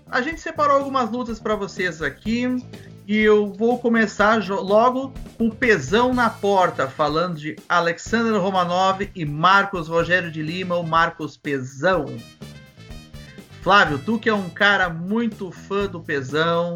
[0.10, 2.62] A gente separou algumas lutas para vocês aqui
[3.08, 9.23] e eu vou começar logo com o pesão na porta, falando de Alexander Romanov e
[9.23, 12.06] Marcos Rogério de Lima, o Marcos Pesão.
[13.62, 16.76] Flávio, tu que é um cara muito fã do Pesão,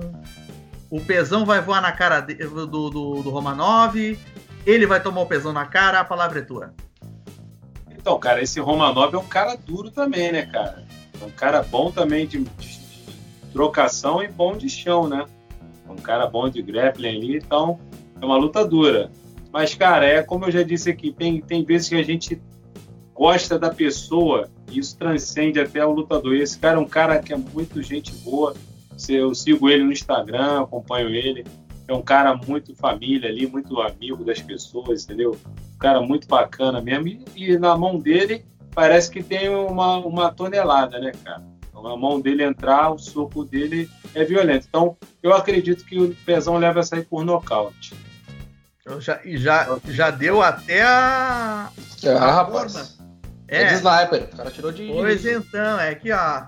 [0.89, 2.89] o Pesão vai voar na cara de, do, do,
[3.23, 3.95] do Romanov,
[4.65, 6.73] ele vai tomar o Pesão na cara, a palavra é tua.
[7.91, 10.85] Então, cara, esse Romanov é um cara duro também, né, cara?
[11.19, 12.79] É um cara bom também de, de,
[13.51, 15.25] trocação e bom de chão, né?
[15.89, 17.79] um cara bom de grappling ali, então
[18.21, 19.11] é uma luta dura.
[19.51, 22.41] Mas, cara, é como eu já disse aqui, tem, tem vezes que a gente
[23.13, 26.35] gosta da pessoa isso transcende até o lutador.
[26.35, 28.55] E esse cara é um cara que é muito gente boa.
[29.09, 31.45] Eu sigo ele no Instagram, acompanho ele.
[31.87, 35.37] É um cara muito família ali, muito amigo das pessoas, entendeu?
[35.75, 37.07] Um cara muito bacana mesmo.
[37.07, 41.43] E, e na mão dele parece que tem uma, uma tonelada, né, cara?
[41.69, 44.65] Então, a mão dele entrar, o soco dele é violento.
[44.67, 47.93] Então, eu acredito que o Pezão leva essa aí por nocaute.
[48.99, 51.71] Já, já, já deu até a.
[52.05, 52.94] Ah, rapaz.
[53.47, 53.63] É.
[53.63, 54.29] é de sniper.
[54.33, 54.87] O cara tirou de.
[54.87, 56.45] Pois então, é aqui, ó.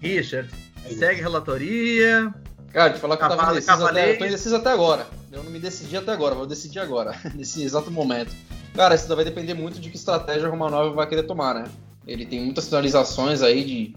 [0.00, 0.48] Richard,
[0.86, 2.32] é segue relatoria.
[2.72, 5.06] Cara, te falar que eu tava indeciso até, eu tô indeciso até agora.
[5.32, 8.34] Eu não me decidi até agora, vou decidir agora, nesse exato momento.
[8.74, 11.64] Cara, isso vai depender muito de que estratégia o Romanov vai querer tomar, né?
[12.06, 13.96] Ele tem muitas finalizações aí de,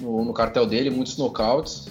[0.00, 1.88] no, no cartel dele, muitos knockouts.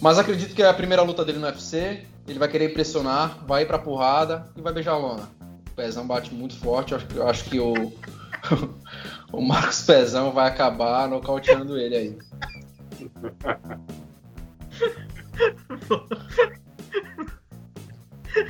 [0.00, 2.04] Mas acredito que é a primeira luta dele no UFC.
[2.26, 5.28] Ele vai querer impressionar, vai ir pra porrada e vai beijar a lona.
[5.70, 7.92] O pezão bate muito forte, acho, eu acho que o,
[9.32, 12.18] o Marcos Pezão vai acabar nocauteando ele aí.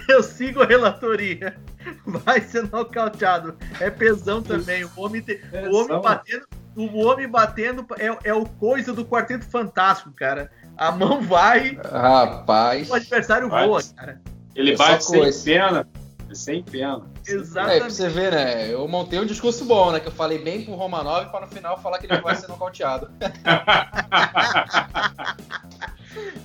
[0.08, 1.56] Eu sigo a relatoria.
[2.04, 3.56] Vai ser nocauteado.
[3.80, 4.84] É pesão também.
[4.84, 5.40] O homem, te...
[5.70, 6.46] o homem batendo.
[6.76, 10.50] O homem batendo é, é o coisa do Quarteto Fantástico, cara.
[10.76, 11.78] A mão vai.
[11.90, 12.90] Rapaz.
[12.90, 14.20] O adversário voa, cara.
[14.54, 15.44] Ele É bate só sem coisa.
[15.44, 15.88] pena.
[16.30, 17.02] É sem pena.
[17.28, 17.92] É, pra Exatamente.
[17.94, 18.72] você ver, né?
[18.72, 20.00] Eu montei um discurso bom, né?
[20.00, 23.10] Que eu falei bem pro Romanov pra no final falar que ele vai ser nocauteado.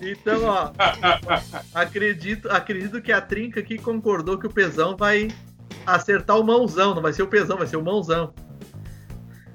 [0.01, 0.71] Então, ó,
[1.73, 5.29] acredito, acredito que a Trinca aqui concordou que o Pesão vai
[5.85, 8.33] acertar o mãozão, não vai ser o Pesão, vai ser o mãozão.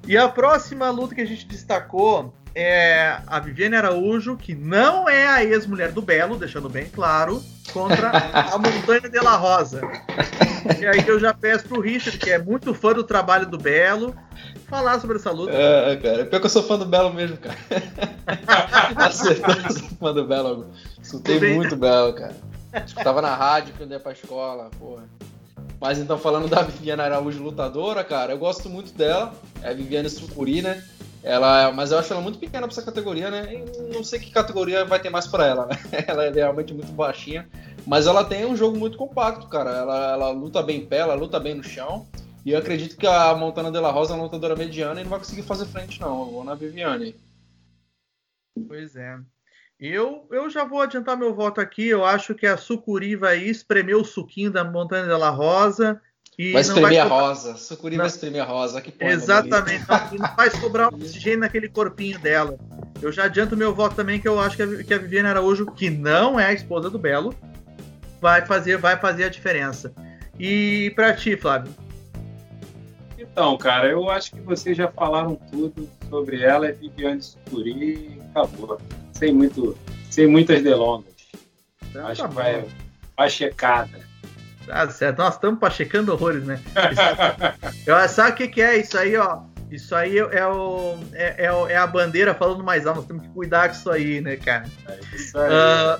[0.07, 5.27] E a próxima luta que a gente destacou é a Viviane Araújo, que não é
[5.27, 9.81] a ex-mulher do Belo, deixando bem claro, contra a Montanha de la Rosa.
[10.79, 14.15] E aí eu já peço pro Richard, que é muito fã do trabalho do Belo,
[14.67, 15.53] falar sobre essa luta.
[15.53, 16.25] É, cara.
[16.25, 17.57] Pior que eu sou fã do Belo mesmo, cara.
[18.95, 20.67] Acertou, eu sou fã do Belo.
[21.01, 21.55] Escutei bem.
[21.55, 22.35] muito Belo, cara.
[22.85, 25.03] Escutava na rádio quando ia pra escola, porra.
[25.79, 29.33] Mas então, falando da Viviane Araújo lutadora, cara, eu gosto muito dela.
[29.61, 30.83] É a Viviane Sucuri, né?
[31.21, 33.53] Ela, mas eu acho ela muito pequena pra essa categoria, né?
[33.53, 35.75] E não sei que categoria vai ter mais pra ela, né?
[36.07, 37.47] Ela é realmente muito baixinha.
[37.85, 39.71] Mas ela tem um jogo muito compacto, cara.
[39.71, 42.07] Ela, ela luta bem em pé, ela luta bem no chão.
[42.45, 45.09] E eu acredito que a Montana de la Rosa é uma lutadora mediana e não
[45.09, 46.21] vai conseguir fazer frente, não.
[46.21, 47.15] Eu vou na Viviane.
[48.67, 49.17] Pois é.
[49.79, 51.87] Eu, eu já vou adiantar meu voto aqui.
[51.87, 56.01] Eu acho que a Sucuri vai espremer o suquinho da Montanha de la Rosa.
[56.39, 57.57] E Vai espremer a sobrar- rosa.
[57.57, 58.03] Sucuri Não.
[58.05, 58.79] vai espremer a rosa.
[58.79, 59.85] Que poema Exatamente.
[59.89, 62.57] Não, e não vai sobrar oxigênio naquele corpinho dela.
[63.01, 65.65] Eu já adianto meu voto também, que eu acho que a, que a Viviane Araújo,
[65.65, 67.35] que não é a esposa do Belo,
[68.21, 69.93] vai fazer, vai fazer a diferença.
[70.39, 71.73] E pra ti, Flávio?
[73.17, 78.21] Então, cara, eu acho que vocês já falaram tudo sobre ela, é Viviane Sucuri e
[78.29, 78.79] acabou.
[79.11, 79.77] Sem, muito,
[80.09, 81.13] sem muitas delongas.
[81.89, 82.65] Então, acho tá que vai,
[83.17, 84.07] vai checada.
[84.69, 85.17] Tá certo.
[85.17, 86.59] Nós estamos pachecando horrores, né?
[86.91, 89.39] Isso- Eu- sabe o que, que é isso aí, ó?
[89.71, 92.97] Isso aí é, o, é, é é a bandeira falando mais alto.
[92.99, 94.65] Nós temos que cuidar com isso aí, né, cara?
[94.87, 95.49] É isso aí.
[95.51, 95.99] Ah,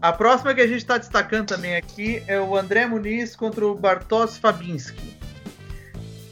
[0.00, 3.74] a próxima que a gente está destacando também aqui é o André Muniz contra o
[3.74, 5.12] Bartosz Fabinski.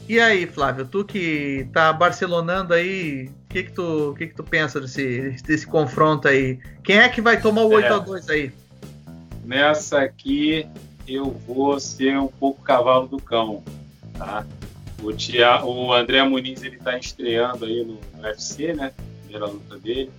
[0.09, 4.43] E aí, Flávio, tu que tá barcelonando aí, o que que tu, que que tu
[4.43, 6.59] pensa desse, desse confronto aí?
[6.83, 7.75] Quem é que vai tomar o É.
[7.77, 8.51] 8 a 2 aí?
[9.45, 10.67] Nessa aqui
[11.07, 13.63] eu vou ser um pouco cavalo do cão,
[14.17, 14.45] tá?
[15.01, 18.91] O, Tia, o André Muniz ele tá estreando aí no UFC, né?
[19.23, 20.11] Primeira luta dele.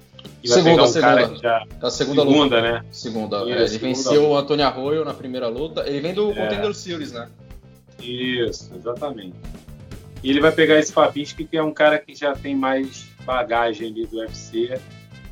[0.43, 1.15] E vai Segunda, pegar um segunda.
[1.15, 2.61] cara que já A segunda, segunda, luta.
[2.61, 2.85] né?
[2.91, 3.37] Segunda.
[3.39, 4.33] É, ele segunda venceu luta.
[4.33, 5.85] o Antônio Arroio na primeira luta.
[5.89, 6.35] Ele vem do É.
[6.35, 7.29] Contender Series, né?
[8.01, 9.37] Isso, exatamente.
[10.23, 13.89] E ele vai pegar esse Fabinski, que é um cara que já tem mais bagagem
[13.89, 14.79] ali do UFC,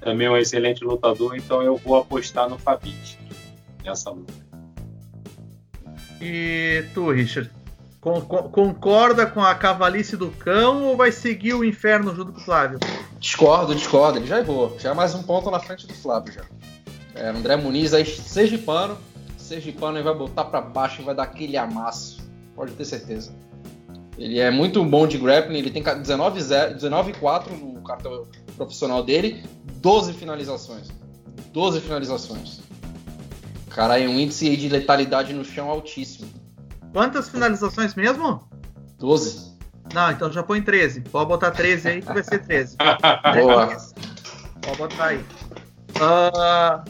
[0.01, 3.19] também é um excelente lutador, então eu vou apostar no Fabinski
[3.85, 4.33] nessa luta.
[6.21, 7.51] E tu, Richard?
[8.01, 12.39] Con- con- concorda com a cavalice do cão ou vai seguir o inferno junto com
[12.41, 12.79] o Flávio?
[13.19, 14.19] Discordo, discordo.
[14.19, 14.77] Ele já errou.
[14.79, 16.43] Já é mais um ponto na frente do Flávio já.
[17.15, 18.97] É, André Muniz aí, Sergipano.
[19.37, 22.21] Sergipano ele vai botar pra baixo e vai dar aquele amasso.
[22.55, 23.35] Pode ter certeza.
[24.17, 25.59] Ele é muito bom de grappling.
[25.59, 29.43] Ele tem 19-0 19-4 no cartão profissional dele.
[29.77, 30.89] 12 finalizações.
[31.53, 32.61] 12 finalizações.
[33.71, 36.29] Cara, é um índice aí de letalidade no chão altíssimo.
[36.93, 38.49] Quantas finalizações mesmo?
[38.99, 39.51] 12.
[39.95, 41.01] Não, então já põe 13.
[41.03, 42.77] Pode botar 13 aí que vai ser 13.
[43.41, 43.77] Boa.
[44.63, 45.25] Pode botar aí.
[46.01, 46.85] Ah,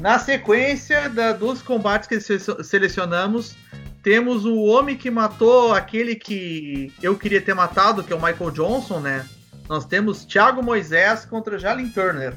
[0.00, 3.54] na sequência da- dos combates que se- selecionamos,
[4.02, 8.50] temos o homem que matou aquele que eu queria ter matado, que é o Michael
[8.50, 9.26] Johnson, né?
[9.68, 12.34] Nós temos Thiago Moisés contra Jalin Turner.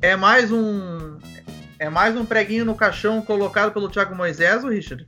[0.00, 1.18] É mais um.
[1.78, 5.06] É mais um preguinho no caixão colocado pelo Thiago Moisés, o Richard?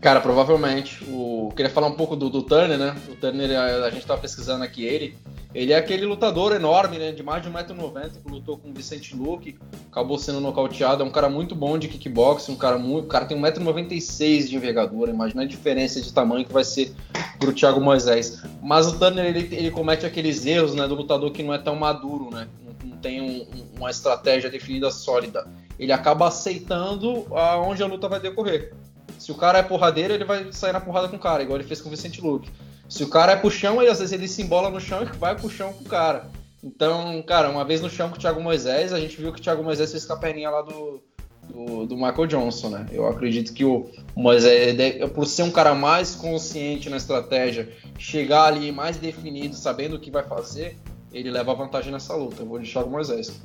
[0.00, 1.04] Cara, provavelmente.
[1.08, 1.52] O...
[1.54, 2.96] Queria falar um pouco do, do Turner, né?
[3.08, 5.14] O Turner, a, a gente tava pesquisando aqui ele.
[5.52, 7.10] Ele é aquele lutador enorme, né?
[7.10, 9.58] De mais de 1,90m, que lutou com o Vicente Luque,
[9.90, 11.02] acabou sendo nocauteado.
[11.02, 13.06] É um cara muito bom de kickboxing, um cara muito.
[13.06, 15.10] O cara tem 1,96m de envergadura.
[15.10, 16.94] Imagina a diferença de tamanho que vai ser
[17.40, 18.40] pro Thiago Moisés.
[18.62, 20.86] Mas o Turner, ele, ele comete aqueles erros, né?
[20.86, 22.46] Do lutador que não é tão maduro, né?
[22.64, 25.46] Não, não tem um- um- uma estratégia definida sólida.
[25.78, 28.72] Ele acaba aceitando aonde a luta vai decorrer.
[29.18, 31.66] Se o cara é porradeiro, ele vai sair na porrada com o cara, igual ele
[31.66, 32.50] fez com o Vicente Luque.
[32.88, 35.16] Se o cara é pro chão, ele, às vezes ele se embola no chão e
[35.16, 36.28] vai pro chão com o cara.
[36.62, 39.42] Então, cara, uma vez no chão com o Thiago Moisés, a gente viu que o
[39.42, 41.02] Thiago Moisés fez com a perninha lá do,
[41.48, 42.86] do, do Michael Johnson, né?
[42.92, 44.76] Eu acredito que o Moisés,
[45.14, 47.68] por ser um cara mais consciente na estratégia,
[47.98, 50.76] chegar ali mais definido, sabendo o que vai fazer,
[51.12, 52.42] ele leva vantagem nessa luta.
[52.42, 53.40] Eu vou de Thiago Moisés.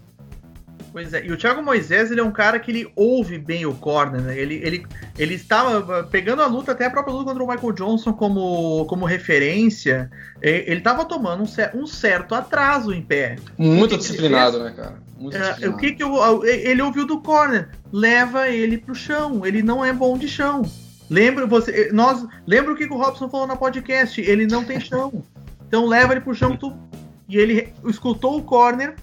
[0.95, 3.73] Pois é, e o Thiago Moisés, ele é um cara que ele ouve bem o
[3.73, 4.39] corner, né?
[4.39, 4.87] Ele, ele,
[5.19, 9.03] ele estava pegando a luta, até a própria luta contra o Michael Johnson como, como
[9.03, 10.09] referência,
[10.41, 13.35] ele estava tomando um, um, certo atraso em pé.
[13.57, 14.95] Muito disciplinado, né, cara?
[15.19, 17.67] Muito é, o que que eu, ele ouviu do corner?
[17.91, 20.61] Leva ele pro chão, ele não é bom de chão.
[21.09, 24.21] Lembra você, nós, lembra o que o Robson falou na podcast?
[24.21, 25.21] Ele não tem chão.
[25.67, 26.71] Então leva ele pro chão tu,
[27.27, 28.95] e ele escutou o corner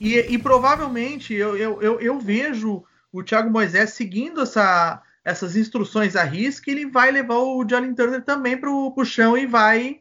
[0.00, 2.82] e, e provavelmente eu, eu, eu, eu, vejo
[3.12, 8.24] o Thiago Moisés seguindo essa, essas instruções à risca, ele vai levar o Jalen Turner
[8.24, 10.00] também para o chão e vai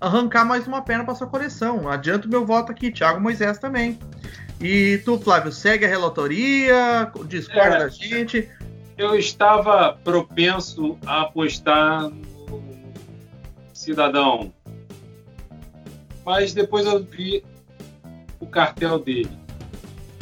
[0.00, 1.88] arrancar mais uma perna para sua coleção.
[1.88, 3.98] Adianto meu voto aqui, Thiago Moisés também.
[4.60, 8.48] E tu, Flávio, segue a relatoria, discorda é, da gente.
[8.96, 12.62] Eu estava propenso a apostar no
[13.72, 14.52] cidadão,
[16.24, 17.42] mas depois eu vi
[18.38, 19.39] o cartel dele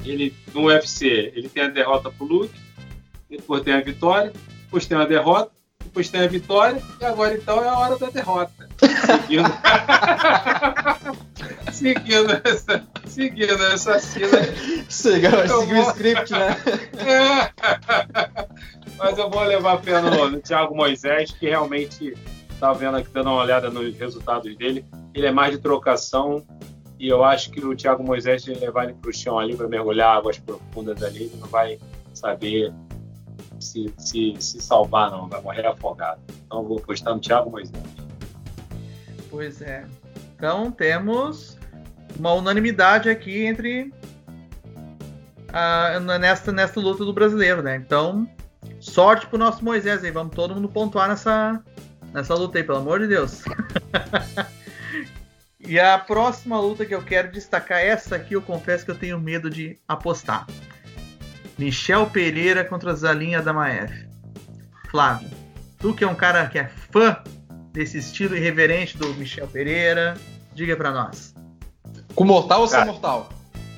[0.05, 2.55] ele no UFC, ele tem a derrota pro Luke,
[3.29, 4.33] depois tem a vitória,
[4.65, 5.51] depois tem a derrota,
[5.85, 8.69] depois tem a vitória, e agora então é a hora da derrota.
[9.07, 9.49] Seguindo,
[11.73, 14.39] seguindo essa, seguindo essa cena.
[14.89, 16.57] Seguiu o script, né?
[18.97, 22.17] Mas eu vou levar fé no, no Thiago Moisés, que realmente
[22.59, 24.85] tá vendo aqui, dando uma olhada nos resultados dele.
[25.15, 26.45] Ele é mais de trocação
[26.99, 29.69] e eu acho que o Thiago Moisés vai levar ele para o chão ali para
[29.69, 31.79] mergulhar águas profundas ali, ele não vai
[32.13, 32.73] saber
[33.61, 36.21] se, se, se salvar, não, vai morrer afogado.
[36.47, 37.81] Então vou postar no Thiago Moisés.
[39.31, 39.85] Pois é.
[40.35, 41.57] Então temos
[42.19, 43.93] uma unanimidade aqui entre
[45.53, 47.77] a, nesta, nesta luta do brasileiro, né?
[47.77, 48.29] Então,
[48.81, 50.11] sorte pro nosso Moisés aí.
[50.11, 51.63] Vamos todo mundo pontuar nessa,
[52.13, 53.43] nessa luta aí, pelo amor de Deus.
[55.69, 59.21] E a próxima luta que eu quero destacar, essa aqui eu confesso que eu tenho
[59.21, 60.47] medo de apostar.
[61.59, 64.09] Michel Pereira contra Zalinha Damaev.
[64.91, 65.29] Flávio,
[65.79, 67.23] tu que é um cara que é fã
[67.71, 70.15] desse estilo irreverente do Michel Pereira,
[70.55, 71.35] diga para nós.
[72.15, 73.29] Com mortal ou sem mortal?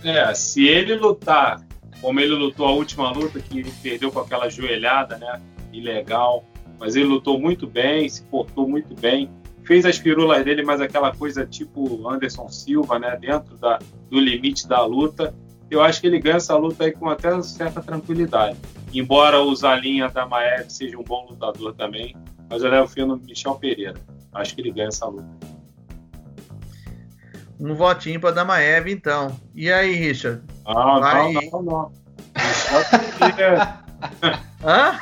[0.05, 1.61] É, se ele lutar
[2.01, 5.43] como ele lutou a última luta, que ele perdeu com aquela joelhada, né?
[5.73, 6.45] Ilegal.
[6.79, 9.29] Mas ele lutou muito bem, se portou muito bem
[9.71, 13.79] fez as pirulas dele, mas aquela coisa tipo Anderson Silva, né, dentro da,
[14.11, 15.33] do limite da luta.
[15.71, 18.59] Eu acho que ele ganha essa luta aí com até certa tranquilidade.
[18.93, 22.17] Embora o Zalinha da Maev seja um bom lutador também,
[22.51, 23.95] mas eu levo fio no Michel Pereira.
[24.33, 25.29] Acho que ele ganha essa luta.
[27.61, 29.39] Um votinho para Damaev, então.
[29.55, 30.43] E aí, Richard?
[30.67, 31.33] Ah, Vai...
[31.33, 31.93] não, não, não.
[32.35, 33.85] Michel Pereira.
[34.67, 34.99] Hã?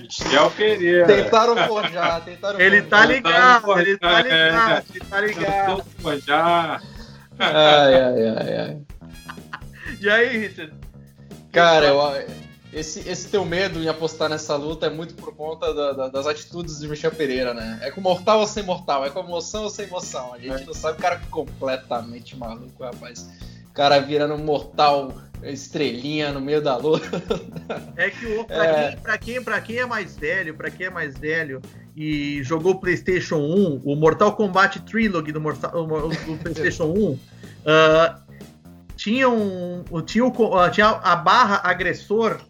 [0.00, 1.06] Michel Pereira.
[1.06, 5.84] Tentaram forjar, tentaram Ele tá ligado, ele tá ligado, ele tá ligado.
[5.98, 6.82] Forjar.
[7.38, 8.82] Ai, ai, ai, ai.
[10.00, 10.72] E aí, Richard?
[11.52, 12.00] Cara, eu,
[12.72, 16.26] esse, esse teu medo em apostar nessa luta é muito por conta da, da, das
[16.26, 17.78] atitudes de Michel Pereira, né?
[17.82, 19.04] É com mortal ou sem mortal?
[19.04, 20.34] É com emoção ou sem emoção?
[20.34, 20.66] A gente é.
[20.66, 23.28] não sabe, o cara é completamente maluco, rapaz.
[23.68, 25.12] O cara virando mortal
[25.52, 27.04] estrelinha no meio da luta.
[27.96, 28.90] É que o, pra, é...
[28.90, 31.62] Quem, pra, quem, pra quem é mais velho, para quem é mais velho
[31.96, 37.18] e jogou PlayStation 1, o Mortal Kombat Trilogy do, Mortal, do PlayStation 1, uh,
[38.96, 42.40] tinha, um, tinha, uh, tinha a barra agressor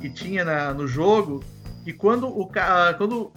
[0.00, 1.44] que tinha na, no jogo,
[1.86, 3.32] e quando, o, uh, quando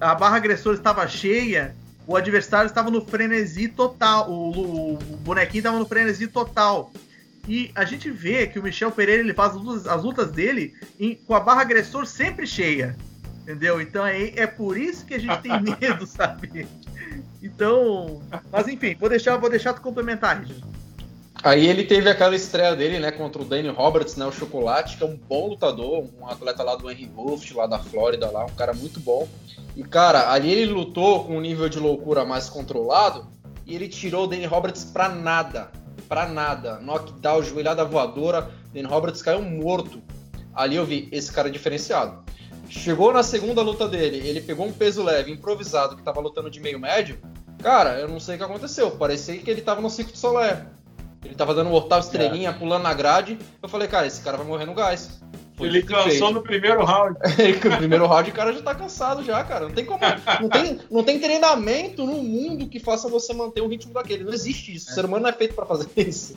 [0.00, 1.74] a barra agressor estava cheia,
[2.06, 6.92] o adversário estava no frenesi total, o, o, o bonequinho estava no frenesi total.
[7.50, 10.72] E a gente vê que o Michel Pereira ele faz as lutas, as lutas dele
[11.00, 12.96] em, com a barra agressor sempre cheia.
[13.42, 13.80] Entendeu?
[13.80, 16.68] Então é, é por isso que a gente tem medo, sabe?
[17.42, 18.22] Então.
[18.52, 20.64] Mas enfim, vou deixar, vou deixar tu complementar, Richard.
[21.42, 25.02] Aí ele teve aquela estreia dele, né, contra o Danny Roberts, né, o Chocolate, que
[25.02, 28.54] é um bom lutador, um atleta lá do Henry Wolf, lá da Flórida, lá, um
[28.54, 29.26] cara muito bom.
[29.74, 33.26] E, cara, ali ele lutou com um nível de loucura mais controlado
[33.66, 36.80] e ele tirou o Danny Roberts pra nada para nada.
[36.80, 40.02] Knockdown, joelhada voadora, Dan Roberts caiu morto.
[40.54, 42.22] Ali eu vi esse cara diferenciado.
[42.68, 46.60] Chegou na segunda luta dele, ele pegou um peso leve, improvisado, que tava lutando de
[46.60, 47.18] meio médio.
[47.62, 48.92] Cara, eu não sei o que aconteceu.
[48.92, 50.66] Parecia que ele tava no Circo de Solé.
[51.24, 52.52] Ele tava dando mortal estrelinha, é.
[52.52, 53.38] pulando na grade.
[53.62, 55.20] Eu falei, cara, esse cara vai morrer no gás.
[55.66, 57.18] Ele cansou no primeiro round.
[57.64, 59.66] no primeiro round o cara já tá cansado já, cara.
[59.66, 60.00] Não tem como.
[60.40, 64.24] Não tem, não tem treinamento no mundo que faça você manter o ritmo daquele.
[64.24, 64.90] Não existe isso.
[64.90, 66.36] O ser humano não é feito pra fazer isso.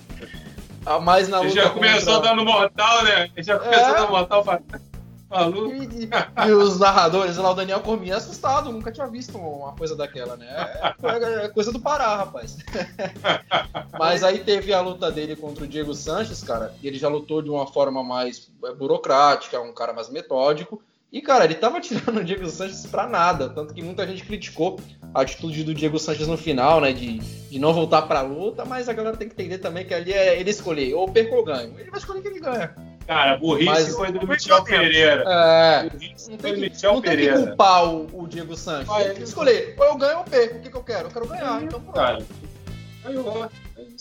[0.85, 1.49] A mais na luta.
[1.49, 2.29] Ele já começou contra...
[2.29, 3.29] dando mortal, né?
[3.35, 3.95] Ele já começou é...
[3.95, 4.61] dando mortal pra,
[5.33, 10.35] E, e, os narradores lá, o Daniel Cormier assustado, nunca tinha visto uma coisa daquela,
[10.37, 10.47] né?
[11.03, 12.57] É, é coisa do Pará, rapaz.
[13.97, 17.41] Mas aí teve a luta dele contra o Diego Sanches, cara, e ele já lutou
[17.41, 20.81] de uma forma mais é, burocrática, um cara mais metódico.
[21.13, 23.47] E, cara, ele tava tirando o Diego Sanches pra nada.
[23.47, 24.79] Tanto que muita gente criticou
[25.13, 26.91] a atitude do Diego Sanches no final, né?
[26.91, 30.11] De, de não voltar pra luta, mas a galera tem que entender também que ali
[30.11, 31.79] é ele escolher, ou perco ou ganho.
[31.79, 32.75] Ele vai escolher que ele ganha.
[33.07, 35.23] Cara, burrice Mas, foi do Michel Pereira.
[35.27, 36.15] É, não tem,
[36.69, 38.89] que, não tem que culpar o, o Diego Sanches.
[38.89, 39.75] Ah, tem que escolher.
[39.77, 40.57] Ou eu ganho ou eu perco.
[40.57, 41.07] O que, que eu quero?
[41.07, 41.61] Eu quero ganhar.
[41.63, 41.95] Então, pronto.
[41.95, 42.19] Cara,
[43.03, 43.49] ganhou.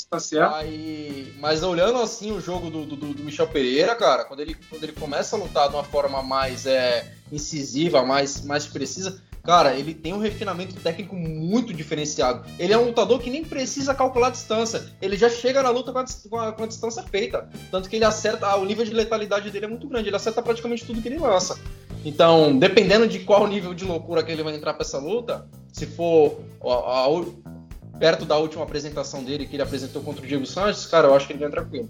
[0.08, 0.54] Tá certo.
[0.54, 4.84] Aí, mas olhando assim o jogo do, do, do, Michel Pereira, cara, quando ele, quando
[4.84, 9.92] ele começa a lutar de uma forma mais é, incisiva, mais, mais precisa, Cara, ele
[9.92, 12.44] tem um refinamento técnico muito diferenciado.
[12.58, 14.84] Ele é um lutador que nem precisa calcular a distância.
[15.00, 17.48] Ele já chega na luta com a, com a, com a distância feita.
[17.70, 18.46] Tanto que ele acerta.
[18.46, 20.08] Ah, o nível de letalidade dele é muito grande.
[20.08, 21.58] Ele acerta praticamente tudo que ele lança.
[22.04, 25.86] Então, dependendo de qual nível de loucura que ele vai entrar para essa luta, se
[25.86, 30.86] for a, a, perto da última apresentação dele, que ele apresentou contra o Diego Sanches,
[30.86, 31.88] cara, eu acho que ele vai tranquilo.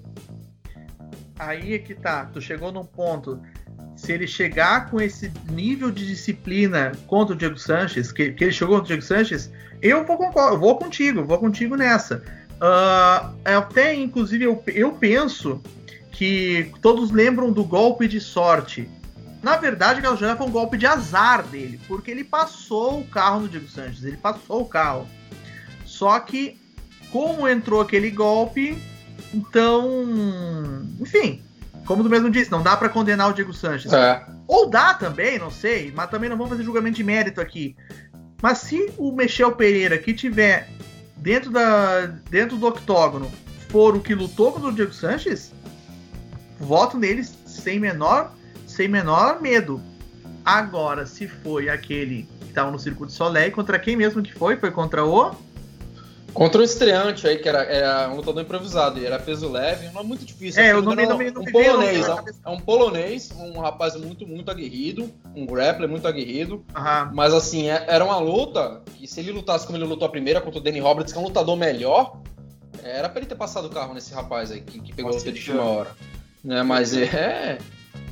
[1.38, 2.26] Aí é que tá.
[2.26, 3.40] Tu chegou num ponto
[4.02, 8.52] se ele chegar com esse nível de disciplina contra o Diego Sanches, que, que ele
[8.52, 9.48] chegou contra o Diego Sanches,
[9.80, 12.20] eu vou, eu vou contigo, vou contigo nessa.
[12.54, 15.62] Uh, até, inclusive, eu, eu penso
[16.10, 18.90] que todos lembram do golpe de sorte.
[19.40, 23.42] Na verdade, aquela jogada foi um golpe de azar dele, porque ele passou o carro
[23.42, 25.06] no Diego Sanches, ele passou o carro.
[25.86, 26.58] Só que,
[27.12, 28.76] como entrou aquele golpe,
[29.32, 29.88] então.
[31.00, 31.40] Enfim,
[31.86, 33.92] como tu mesmo disse, não dá para condenar o Diego Sanches.
[33.92, 34.24] É.
[34.46, 37.76] Ou dá também, não sei, mas também não vamos fazer julgamento de mérito aqui.
[38.40, 40.68] Mas se o Michel Pereira que tiver
[41.16, 43.30] dentro, da, dentro do octógono
[43.68, 45.52] for o que lutou contra o Diego Sanches,
[46.58, 48.32] voto nele sem menor,
[48.66, 49.80] sem menor medo.
[50.44, 54.56] Agora, se foi aquele que estava no Circuito Soleil, contra quem mesmo que foi?
[54.56, 55.34] Foi contra o
[56.32, 60.00] Contra o estreante aí, que era, era um lutador improvisado, e era peso leve, não
[60.00, 60.62] é muito difícil.
[60.62, 64.26] É, eu não, me, não, me, um polonês, é, é um polonês, um rapaz muito,
[64.26, 66.64] muito aguerrido, um grappler muito aguerrido.
[67.12, 70.40] Mas assim, é, era uma luta que se ele lutasse como ele lutou a primeira
[70.40, 72.16] contra o Danny Roberts, que é um lutador melhor,
[72.82, 75.30] era pra ele ter passado o carro nesse rapaz aí, que, que pegou a luta
[75.30, 75.90] de última hora.
[76.42, 77.58] Né, mas é.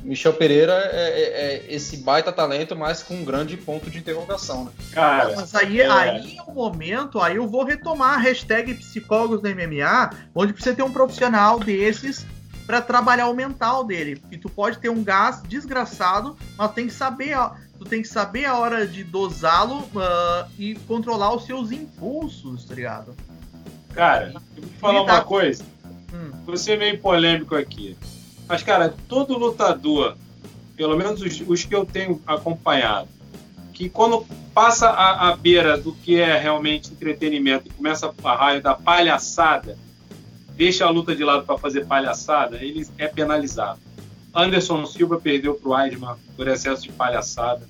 [0.03, 4.65] Michel Pereira é, é, é, esse baita talento, mas com um grande ponto de interrogação,
[4.65, 4.71] né?
[4.91, 9.41] Cara, mas aí é, aí é o momento, aí eu vou retomar a hashtag psicólogos
[9.41, 12.25] do MMA, onde precisa ter um profissional desses
[12.65, 14.15] para trabalhar o mental dele.
[14.15, 17.35] Porque tu pode ter um gás desgraçado, mas tem que saber,
[17.77, 22.73] tu tem que saber a hora de dosá-lo uh, e controlar os seus impulsos, tá
[22.73, 23.15] ligado?
[23.93, 25.13] Cara, eu vou falar tá...
[25.15, 25.63] uma coisa.
[26.13, 26.31] Hum.
[26.45, 27.97] Você meio polêmico aqui.
[28.51, 30.17] Mas, cara, todo lutador,
[30.75, 33.07] pelo menos os, os que eu tenho acompanhado,
[33.71, 38.61] que quando passa a, a, beira do que é realmente entretenimento e começa a raio
[38.61, 39.77] da palhaçada,
[40.49, 43.79] deixa a luta de lado para fazer palhaçada, ele é penalizado.
[44.35, 47.65] Anderson Silva perdeu para o Weidman por excesso de palhaçada.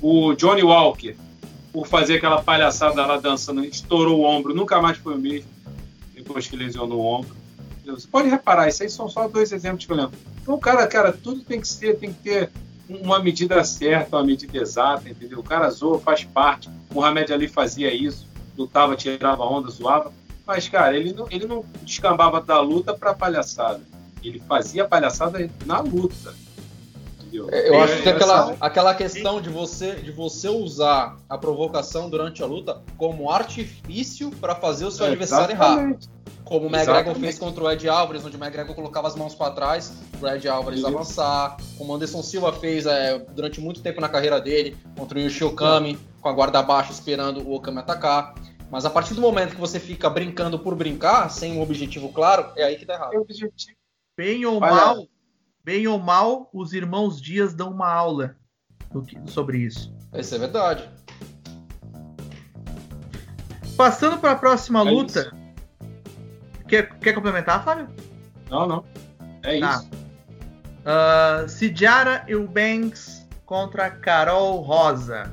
[0.00, 1.16] O Johnny Walker,
[1.72, 5.50] por fazer aquela palhaçada lá dançando, estourou o ombro, nunca mais foi o mesmo,
[6.14, 7.43] depois que lesionou o ombro.
[7.84, 10.18] Você pode reparar, isso aí são só dois exemplos que eu lembro.
[10.42, 12.50] Então, cara, cara, tudo tem que ser, tem que ter
[12.88, 15.38] uma medida certa, uma medida exata, entendeu?
[15.38, 16.68] O cara zoa, faz parte.
[16.90, 18.26] O Mohamed Ali fazia isso,
[18.56, 20.12] lutava, tirava onda, zoava.
[20.46, 23.80] Mas, cara, ele não, ele não descambava da luta para palhaçada.
[24.22, 26.34] Ele fazia palhaçada na luta.
[27.18, 27.48] Entendeu?
[27.50, 32.42] É, eu acho que aquela, aquela questão de você, de você usar a provocação durante
[32.42, 35.96] a luta como artifício para fazer o seu é, adversário errar.
[36.44, 39.52] Como o McGregor fez contra o Ed Álvares, onde o McGregor colocava as mãos para
[39.52, 41.56] trás, o Ed Álvares avançar.
[41.78, 45.42] Como o Anderson Silva fez é, durante muito tempo na carreira dele, contra o Yoshi
[45.42, 48.34] Okami, com a guarda baixa esperando o Okami atacar.
[48.70, 52.52] Mas a partir do momento que você fica brincando por brincar, sem um objetivo claro,
[52.56, 53.26] é aí que dá errado.
[54.16, 55.06] Bem ou mal,
[55.64, 58.36] bem ou mal, os irmãos Dias dão uma aula
[59.26, 59.94] sobre isso.
[60.12, 60.88] Isso é verdade.
[63.76, 65.20] Passando para a próxima é luta.
[65.20, 65.43] Isso.
[66.74, 67.86] Quer, quer complementar, Fábio?
[68.50, 68.84] Não, não.
[69.44, 69.76] É tá.
[69.76, 69.90] isso.
[70.82, 75.32] Uh, Sidjara Eubanks contra Carol Rosa.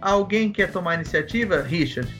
[0.00, 1.60] Alguém quer tomar iniciativa?
[1.62, 2.14] Richard.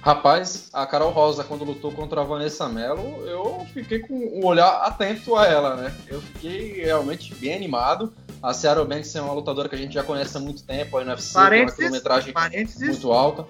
[0.00, 4.82] Rapaz, a Carol Rosa, quando lutou contra a Vanessa Mello, eu fiquei com um olhar
[4.82, 5.94] atento a ela, né?
[6.08, 8.14] Eu fiquei realmente bem animado.
[8.42, 11.02] A Ciara Banks é uma lutadora que a gente já conhece há muito tempo, a
[11.02, 12.34] NFC, tem uma quilometragem
[12.80, 13.46] muito alta.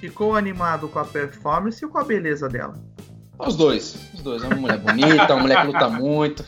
[0.00, 2.74] Ficou animado com a performance e com a beleza dela?
[3.38, 3.96] Os dois.
[4.14, 4.42] Os dois.
[4.42, 6.42] É uma mulher bonita, uma mulher que luta muito.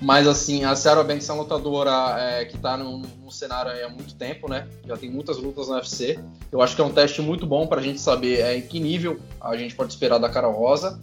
[0.00, 3.88] Mas assim, a Sarah Banks é uma lutadora é, que está no, no, cenário há
[3.88, 4.66] muito tempo, né?
[4.86, 6.20] Já tem muitas lutas no UFC.
[6.52, 8.78] Eu acho que é um teste muito bom para a gente saber é, em que
[8.78, 11.00] nível a gente pode esperar da Carol Rosa.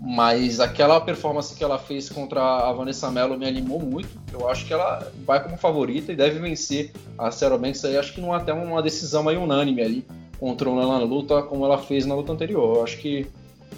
[0.00, 4.08] Mas aquela performance que ela fez contra a Vanessa Mello me animou muito.
[4.32, 7.96] Eu acho que ela vai como favorita e deve vencer a Sarah Banks aí.
[7.96, 10.06] Acho que não até uma decisão aí unânime ali
[10.38, 12.76] contra ela na luta, como ela fez na luta anterior.
[12.76, 13.26] Eu acho que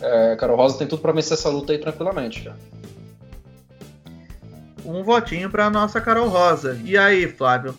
[0.00, 2.56] é, a Carol Rosa tem tudo para vencer essa luta aí tranquilamente, cara
[4.86, 6.80] um votinho para nossa Carol Rosa.
[6.84, 7.76] E aí, Flávio?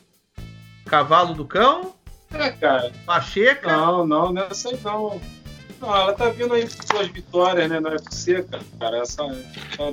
[0.86, 1.94] Cavalo do cão?
[2.34, 2.92] É, cara.
[3.06, 3.72] Pacheca?
[3.72, 5.22] Não, não, não é aí não.
[5.80, 8.46] Não, ela tá vindo aí com suas vitórias, né, no UFC,
[8.80, 8.98] cara.
[8.98, 9.24] Essa,
[9.78, 9.86] tá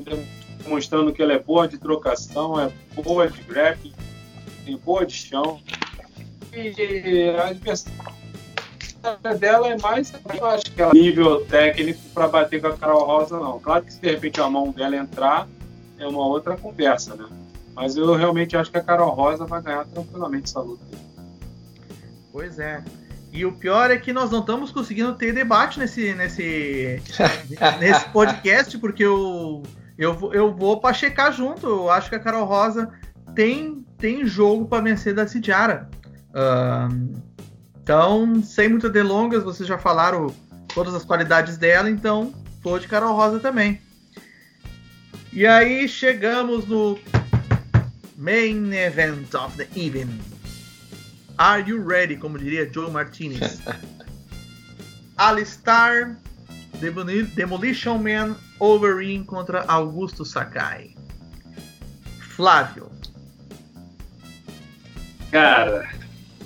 [0.67, 3.95] mostrando que ela é boa de trocação, é boa de grappling,
[4.65, 5.61] tem boa de chão.
[6.53, 8.15] E a adversária
[9.39, 13.39] dela é mais, eu acho que ela nível técnico para bater com a Carol Rosa,
[13.39, 13.59] não.
[13.61, 15.47] Claro que se de repente a mão dela entrar,
[15.99, 17.27] é uma outra conversa, né?
[17.75, 20.85] Mas eu realmente acho que a Carol Rosa vai ganhar tranquilamente essa luta.
[22.33, 22.83] Pois é.
[23.33, 27.03] E o pior é que nós não estamos conseguindo ter debate nesse, nesse,
[27.81, 29.63] nesse podcast, porque eu,
[29.99, 31.67] eu, eu vou para checar junto.
[31.67, 32.93] Eu acho que a Carol Rosa
[33.35, 35.89] tem, tem jogo para vencer da Cidiara.
[36.31, 37.34] Uh,
[37.85, 40.35] então, sem muitas delongas, vocês já falaram
[40.75, 42.33] todas as qualidades dela, então
[42.63, 43.79] tô de Carol Rosa também.
[45.31, 46.99] E aí chegamos no
[48.17, 50.19] main event of the evening.
[51.37, 52.17] Are you ready?
[52.17, 53.61] Como diria Joe Martinez.
[55.19, 56.17] Alistar
[57.35, 60.95] Demolition Man Overeem contra Augusto Sakai.
[62.35, 62.91] Flávio.
[65.31, 65.87] Cara,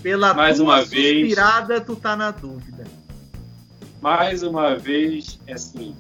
[0.02, 2.84] pela mais uma vez inspirada, tu tá na dúvida.
[4.00, 5.94] Mais uma vez, assim,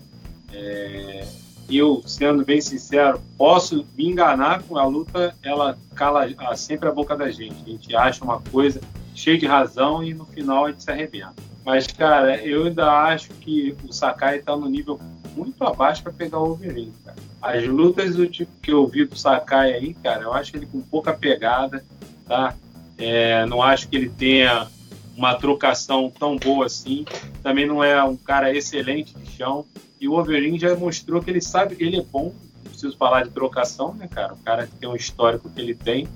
[0.52, 1.26] é,
[1.68, 6.26] eu, sendo bem sincero, posso me enganar com a luta, ela cala
[6.56, 7.56] sempre a boca da gente.
[7.66, 8.80] A gente acha uma coisa
[9.14, 11.34] cheia de razão e no final a gente se arrebenta.
[11.64, 14.98] Mas, cara, eu ainda acho que o Sakai está no nível
[15.36, 17.18] muito abaixo para pegar o Wolverine, cara.
[17.42, 20.80] As lutas do tipo que eu vi do Sakai aí, cara, eu acho ele com
[20.80, 21.84] pouca pegada,
[22.26, 22.54] tá?
[22.98, 24.66] É, não acho que ele tenha
[25.16, 27.04] uma trocação tão boa assim.
[27.42, 29.64] Também não é um cara excelente de chão.
[30.00, 32.32] E o Wolverine já mostrou que ele sabe, ele é bom,
[32.64, 34.34] não preciso falar de trocação, né, cara?
[34.34, 36.06] O cara que tem um histórico que ele tem.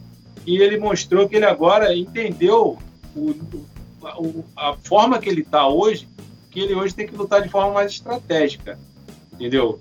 [0.47, 2.78] E ele mostrou que ele agora entendeu
[3.14, 6.09] o, o, a forma que ele está hoje,
[6.51, 8.78] que ele hoje tem que lutar de forma mais estratégica,
[9.33, 9.80] entendeu?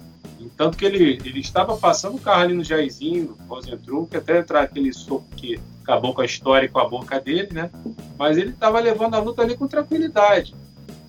[0.55, 4.61] Tanto que ele, ele estava passando o carro ali no Jairzinho, no Rosentruc, até entrar
[4.61, 7.69] aquele soco que acabou com a história e com a boca dele, né?
[8.17, 10.53] Mas ele estava levando a luta ali com tranquilidade.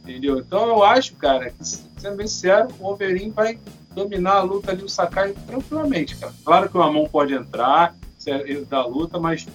[0.03, 0.39] Entendeu?
[0.39, 3.59] Então eu acho, cara, que, sendo bem sincero, o Wolverine vai
[3.95, 6.33] dominar a luta ali, o Sakai, tranquilamente, cara.
[6.45, 7.95] Claro que o Amon pode entrar
[8.27, 9.47] é da luta, mas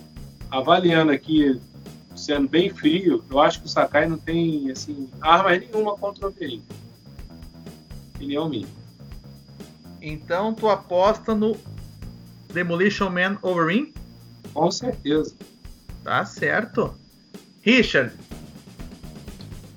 [0.52, 1.60] avaliando aqui,
[2.16, 6.30] sendo bem frio, eu acho que o Sakai não tem, assim, arma nenhuma contra o
[6.30, 6.64] Wolverine.
[8.16, 8.68] Opinião minha.
[10.08, 11.56] Então tu aposta no
[12.54, 13.94] Demolition Man Wolverine?
[14.54, 15.36] Com certeza.
[16.04, 16.94] Tá certo.
[17.62, 18.14] Richard,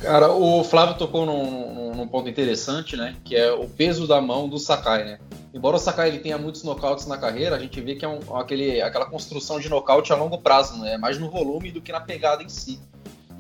[0.01, 3.17] Cara, o Flávio tocou num, num, ponto interessante, né?
[3.23, 5.19] Que é o peso da mão do Sakai, né?
[5.53, 8.37] Embora o Sakai ele tenha muitos nocautes na carreira, a gente vê que é um,
[8.37, 10.95] aquele, aquela construção de nocaute a longo prazo, né?
[10.95, 12.81] É mais no volume do que na pegada em si.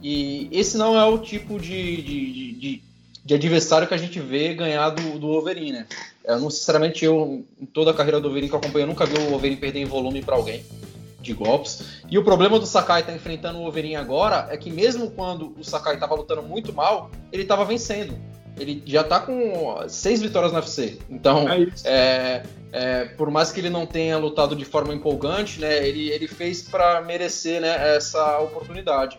[0.02, 2.82] E esse não é o tipo de, de, de, de
[3.28, 5.86] adversário que a gente vê ganhar do, do Wolverine, né?
[6.24, 9.06] Eu, não, sinceramente, eu, em toda a carreira do Wolverine que eu acompanho, eu nunca
[9.06, 10.64] vi o Wolverine perder em volume para alguém
[11.20, 12.00] de golpes.
[12.10, 15.54] E o problema do Sakai estar tá enfrentando o Wolverine agora é que mesmo quando
[15.58, 18.16] o Sakai estava lutando muito mal, ele estava vencendo.
[18.58, 20.98] Ele já está com seis vitórias no UFC.
[21.08, 22.42] Então, é é,
[22.72, 26.62] é, por mais que ele não tenha lutado de forma empolgante, né, ele, ele fez
[26.62, 29.18] para merecer né, essa oportunidade.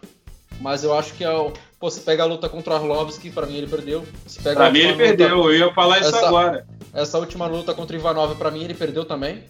[0.60, 3.48] Mas eu acho que é o, pô, você pega a luta contra o Arlovski, para
[3.48, 4.06] mim ele perdeu.
[4.44, 6.66] Para mim ele luta, perdeu, eu ia falar isso agora.
[6.94, 9.44] Essa última luta contra o Ivanov, para mim ele perdeu também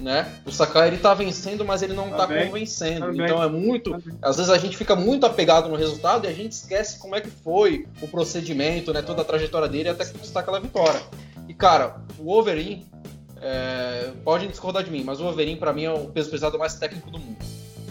[0.00, 0.40] né?
[0.46, 3.06] O Sakai ele tá vencendo, mas ele não tá, tá convencendo.
[3.06, 3.90] Tá então é muito.
[3.90, 7.14] Tá às vezes a gente fica muito apegado no resultado e a gente esquece como
[7.14, 9.02] é que foi o procedimento, né?
[9.02, 11.00] Toda a trajetória dele até conquistar aquela vitória.
[11.48, 12.88] E cara, o Wolverine.
[13.42, 16.74] É, pode discordar de mim, mas o Wolverine para mim é o peso pesado mais
[16.74, 17.38] técnico do mundo.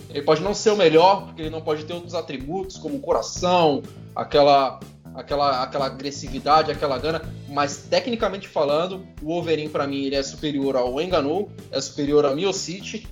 [0.09, 3.83] Ele pode não ser o melhor, porque ele não pode ter outros atributos como coração,
[4.15, 4.79] aquela
[5.13, 10.75] aquela, aquela agressividade, aquela gana, mas tecnicamente falando, o Wolverine para mim ele é superior
[10.75, 13.05] ao Enganu, é superior ao Miocic,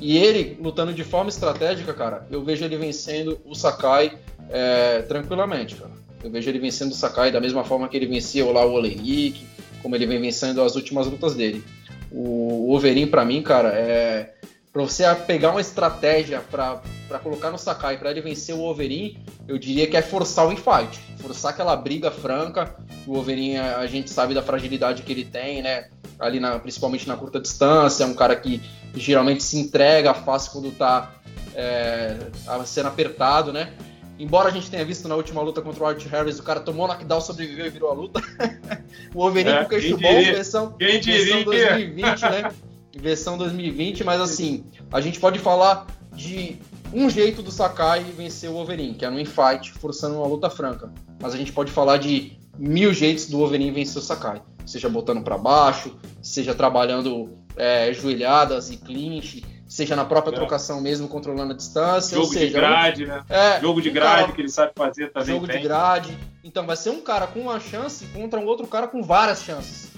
[0.00, 4.18] e ele lutando de forma estratégica, cara, eu vejo ele vencendo o Sakai
[4.50, 5.90] é, tranquilamente, cara.
[6.22, 9.44] Eu vejo ele vencendo o Sakai da mesma forma que ele venceu lá o Oleinik,
[9.82, 11.62] como ele vem vencendo as últimas lutas dele.
[12.10, 14.34] O, Overin, para mim, cara, é.
[14.78, 16.80] Pra você pegar uma estratégia para
[17.20, 19.18] colocar no Sakai para ele vencer o Overin,
[19.48, 21.00] eu diria que é forçar o infight.
[21.18, 22.76] Forçar aquela briga franca.
[23.04, 25.88] O Overin, a gente sabe da fragilidade que ele tem, né?
[26.16, 28.62] Ali na, principalmente na curta distância, é um cara que
[28.94, 31.10] geralmente se entrega fácil quando tá
[31.56, 32.16] é,
[32.64, 33.72] sendo apertado, né?
[34.16, 36.84] Embora a gente tenha visto na última luta contra o Art Harris, o cara tomou
[36.84, 38.22] o knockdown, sobreviveu e virou a luta.
[39.12, 42.52] o Overeem é, com queixo bom, versão, versão 2020, né?
[43.00, 46.58] Versão 2020, mas assim, a gente pode falar de
[46.92, 50.90] um jeito do Sakai vencer o Overeem, que é no infight, forçando uma luta franca.
[51.20, 54.42] Mas a gente pode falar de mil jeitos do Overeem vencer o Sakai.
[54.66, 60.34] Seja botando para baixo, seja trabalhando é, joelhadas e clinch, seja na própria é.
[60.34, 62.16] trocação mesmo, controlando a distância.
[62.16, 63.22] Jogo seja, de grade, né?
[63.28, 65.28] É, jogo de grade cara, que ele sabe fazer também.
[65.28, 65.56] Jogo tem.
[65.56, 66.18] de grade.
[66.42, 69.90] Então vai ser um cara com uma chance contra um outro cara com várias chances.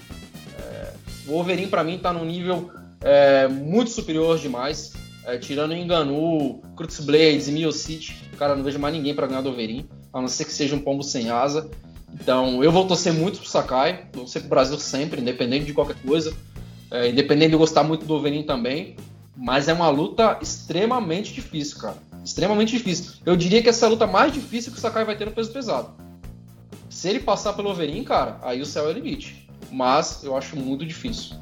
[0.59, 0.93] É,
[1.27, 2.71] o Wolverine, para mim, tá num nível
[3.01, 4.93] é, muito superior demais.
[5.25, 9.41] É, tirando Enganu, Cruz Blades e Mio City, cara, não vejo mais ninguém para ganhar
[9.41, 11.69] do Wolverine, a não ser que seja um pombo sem asa.
[12.13, 15.95] Então eu vou torcer muito pro Sakai, vou torcer pro Brasil sempre, independente de qualquer
[16.01, 16.33] coisa.
[16.89, 18.95] É, independente de gostar muito do Wolverine também.
[19.35, 21.97] Mas é uma luta extremamente difícil, cara.
[22.23, 23.13] Extremamente difícil.
[23.25, 25.31] Eu diria que essa é a luta mais difícil que o Sakai vai ter no
[25.31, 25.93] peso pesado.
[26.89, 29.47] Se ele passar pelo Overin, cara, aí o céu é o limite.
[29.71, 31.37] Mas eu acho muito difícil.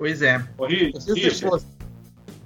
[0.00, 0.42] Pois é.
[0.56, 1.62] Ô, Richard,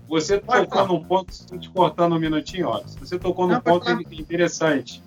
[0.08, 2.82] você tocou num ponto, estou te cortando um minutinho, ó.
[2.98, 5.00] Você tocou num ponto interessante.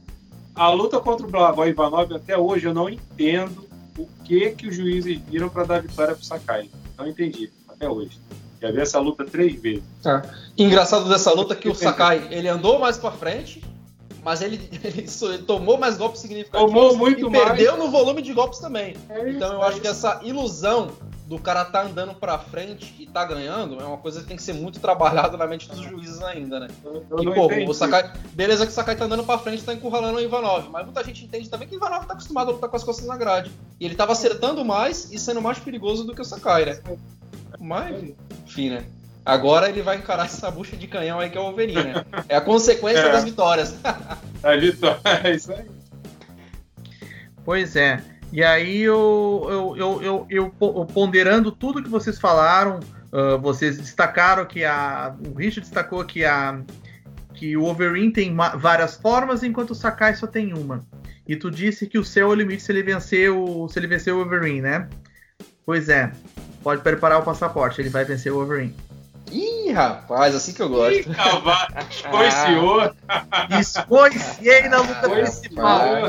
[0.56, 3.68] A luta contra o Blagoy Ivanov, até hoje, eu não entendo
[3.98, 6.70] o que que os juízes viram para dar vitória para o Sakai.
[6.98, 8.18] Não entendi até hoje.
[8.62, 9.84] Já vi essa luta três vezes.
[10.02, 10.24] Tá.
[10.58, 13.62] Engraçado dessa luta que o Sakai ele andou mais para frente,
[14.24, 17.44] mas ele, ele, ele, tomou mais golpes significativos tomou muito e mais.
[17.44, 18.96] perdeu no volume de golpes também.
[19.10, 20.92] É então eu é acho que essa ilusão
[21.28, 24.44] do cara tá andando para frente e tá ganhando é uma coisa que tem que
[24.44, 26.68] ser muito trabalhada na mente dos juízes ainda, né?
[26.86, 29.74] Eu, eu e, pô, o Sakai, beleza que o Sakai tá andando para frente, tá
[29.74, 32.70] encurralando o Ivanov, mas muita gente entende também que o Ivanov tá acostumado a lutar
[32.70, 33.52] com as costas na grade.
[33.78, 36.80] E ele tava acertando mais e sendo mais perigoso do que o Sakai, né?
[37.60, 38.14] Mas,
[38.46, 38.86] enfim, né?
[39.26, 42.06] Agora ele vai encarar essa bucha de canhão aí que é o Wolverine, né?
[42.30, 43.12] É a consequência é.
[43.12, 43.76] das vitórias.
[43.84, 45.66] a vitória, é isso aí.
[47.44, 48.02] Pois é.
[48.32, 52.80] E aí eu, eu, eu, eu, eu ponderando tudo que vocês falaram,
[53.12, 55.16] uh, vocês destacaram que a.
[55.34, 56.60] O Richard destacou que a.
[57.34, 60.84] Que o Wolverine tem várias formas, enquanto o Sakai só tem uma.
[61.28, 63.86] E tu disse que o céu é o limite se ele vencer o, se ele
[63.86, 64.90] vencer o Wolverine, né?
[65.66, 66.12] Pois é.
[66.64, 68.76] Pode preparar o passaporte, ele vai vencer o Wolverine.
[69.32, 71.00] Ih, rapaz, assim que eu gosto.
[71.00, 72.94] Ih, cavalo, escoiciou.
[73.60, 76.06] Escoiciei na luta principal.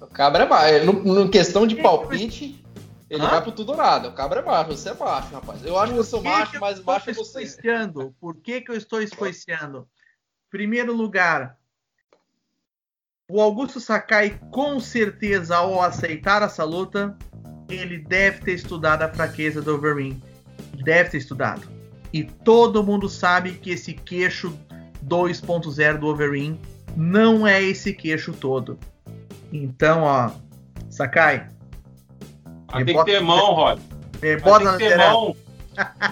[0.00, 0.86] O cabra é baixo.
[0.86, 2.64] No, no questão de palpite,
[3.08, 3.28] ele Hã?
[3.28, 4.08] vai pro tudo nada.
[4.08, 5.64] O cabra é baixo, você é baixo, rapaz.
[5.64, 7.42] Eu acho que eu sou macho, mas baixo é você.
[7.42, 8.14] Escoiciando?
[8.20, 9.88] Por que, que eu estou escoiciando?
[10.50, 11.58] Primeiro lugar,
[13.30, 17.16] o Augusto Sakai, com certeza, ao aceitar essa luta,
[17.68, 20.22] ele deve ter estudado a fraqueza do Overeem.
[20.84, 21.66] Deve ter estudado.
[22.12, 24.56] E todo mundo sabe que esse queixo
[25.06, 26.60] 2.0 do Overeem
[26.96, 28.78] não é esse queixo todo.
[29.52, 30.30] Então, ó,
[30.90, 31.48] Sakai.
[32.68, 33.80] Ah, tem que ter mão, Rod.
[34.20, 35.36] Rebota tem que ter mão.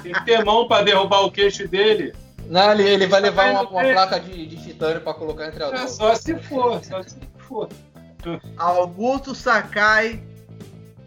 [0.03, 2.15] tem que ter mão para derrubar o queixo dele.
[2.47, 5.73] Não, ele, ele vai levar uma, uma placa de, de titânio para colocar entre as
[5.73, 7.69] é, Só se for, só se for.
[8.57, 10.23] Augusto Sakai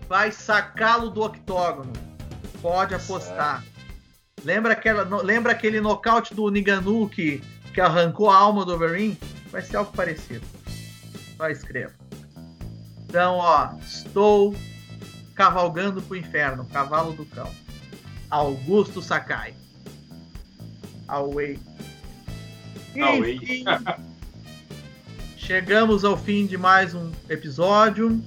[0.08, 1.92] vai sacá-lo do octógono.
[2.62, 3.64] Pode apostar.
[4.44, 7.42] Lembra, aquela, lembra aquele nocaute do Niganu que,
[7.74, 9.18] que arrancou a alma do Wolverine?
[9.52, 10.46] Vai ser algo parecido.
[11.38, 12.03] Só escreva.
[13.14, 14.56] Então, ó, estou
[15.36, 17.48] cavalgando pro inferno, cavalo do cão.
[18.28, 19.54] Augusto Sakai.
[21.08, 21.60] Away.
[22.96, 23.66] Enfim,
[25.38, 28.20] chegamos ao fim de mais um episódio.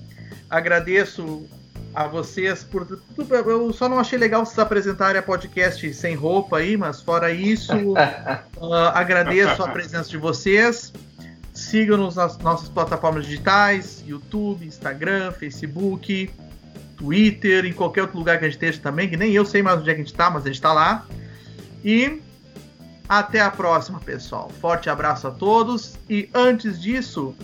[0.49, 1.45] Agradeço
[1.93, 2.87] a vocês por.
[3.29, 7.75] Eu só não achei legal vocês apresentarem a podcast sem roupa aí, mas fora isso,
[7.75, 10.93] uh, agradeço a presença de vocês.
[11.67, 16.31] Sigam-nos nas nossas plataformas digitais: YouTube, Instagram, Facebook,
[16.97, 19.81] Twitter, em qualquer outro lugar que a gente esteja também, que nem eu sei mais
[19.81, 21.05] onde é que a gente está, mas a gente está lá.
[21.85, 22.23] E
[23.09, 24.49] até a próxima, pessoal.
[24.61, 25.97] Forte abraço a todos.
[26.09, 27.35] E antes disso,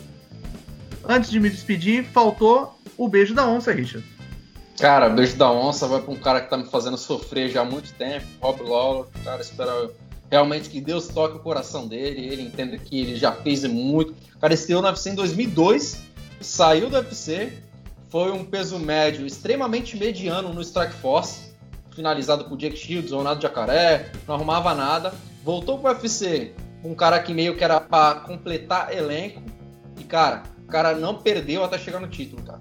[1.09, 4.07] antes de me despedir, faltou o beijo da onça, Richard.
[4.79, 7.65] Cara, beijo da onça vai para um cara que tá me fazendo sofrer já há
[7.65, 9.07] muito tempo, Rob Lawler.
[9.25, 9.93] Cara, espero
[10.33, 14.15] realmente que Deus toque o coração dele, ele entenda que ele já fez muito.
[14.41, 16.05] Cara, estreou no UFC em 2002,
[16.41, 17.53] saiu do UFC,
[18.09, 21.53] foi um peso médio extremamente mediano no Strike Force,
[21.95, 25.13] finalizado por Jake Shields, Ronaldo Jacaré, não arrumava nada.
[25.45, 29.43] Voltou pro UFC, um cara que meio que era para completar elenco.
[30.01, 32.61] E, cara, o cara não perdeu até chegar no título, cara.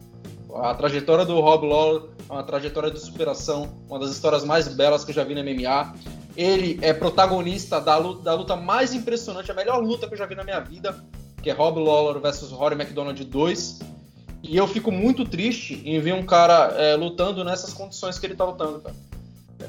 [0.55, 5.05] A trajetória do Rob Lawler é uma trajetória de superação, uma das histórias mais belas
[5.05, 5.93] que eu já vi no MMA.
[6.35, 10.25] Ele é protagonista da luta, da luta mais impressionante, a melhor luta que eu já
[10.25, 11.03] vi na minha vida,
[11.41, 13.79] que é Rob Lawler versus Rory McDonald 2
[14.43, 18.35] e eu fico muito triste em ver um cara é, lutando nessas condições que ele
[18.35, 18.95] tá lutando, cara.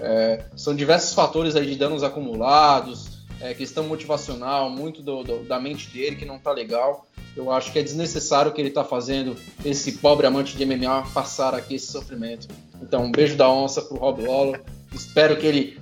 [0.01, 5.61] É, são diversos fatores aí de danos acumulados, é, questão motivacional, muito do, do, da
[5.61, 7.07] mente dele que não tá legal.
[7.37, 11.55] Eu acho que é desnecessário que ele tá fazendo, esse pobre amante de MMA passar
[11.55, 12.49] aqui esse sofrimento.
[12.81, 14.63] Então, um beijo da onça pro Rob Lawler.
[14.95, 15.81] Espero que ele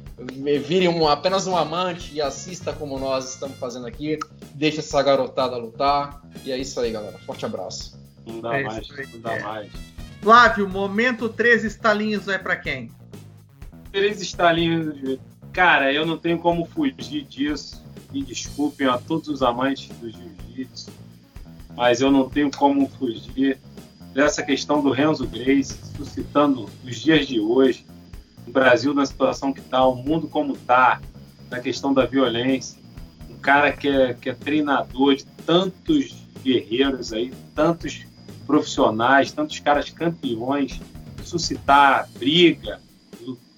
[0.63, 4.19] vire um, apenas um amante e assista como nós estamos fazendo aqui.
[4.55, 6.23] Deixe essa garotada lutar.
[6.45, 7.19] E é isso aí, galera.
[7.21, 7.99] Forte abraço.
[8.27, 9.43] Não dá é mais, não dá é.
[9.43, 9.71] mais.
[10.21, 12.91] Flávio, momento três estalinhos é para quem?
[13.91, 15.19] Três estalinhos.
[15.53, 17.83] Cara, eu não tenho como fugir disso.
[18.13, 20.91] Me desculpem a todos os amantes do jiu-jitsu,
[21.77, 23.59] mas eu não tenho como fugir
[24.13, 27.87] dessa questão do Renzo Grace, suscitando os dias de hoje,
[28.51, 31.01] o Brasil na situação que está, o mundo como está,
[31.49, 32.79] na questão da violência.
[33.31, 38.05] Um cara que é, que é treinador de tantos guerreiros aí, tantos
[38.47, 40.81] profissionais, tantos caras campeões,
[41.25, 42.81] suscitar briga,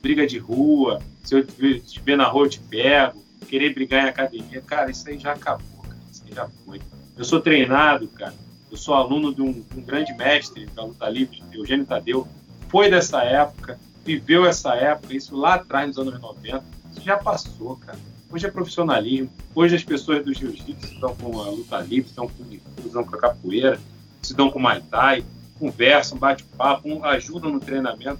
[0.03, 4.09] briga de rua, se eu te ver na rua eu te pego, querer brigar em
[4.09, 6.81] academia, cara, isso aí já acabou, cara, isso aí já foi.
[7.17, 8.35] Eu sou treinado, cara,
[8.71, 12.27] eu sou aluno de um, um grande mestre da luta livre, Eugênio Tadeu,
[12.69, 17.77] foi dessa época, viveu essa época, isso lá atrás, nos anos 90, isso já passou,
[17.77, 17.99] cara.
[18.31, 22.45] Hoje é profissionalismo, hoje as pessoas do jiu-jitsu estão com a luta livre, estão com,
[22.85, 23.79] estão com a capoeira,
[24.23, 25.25] se dão com Muay Thai,
[25.59, 28.19] conversam, bate-papo, ajudam no treinamento.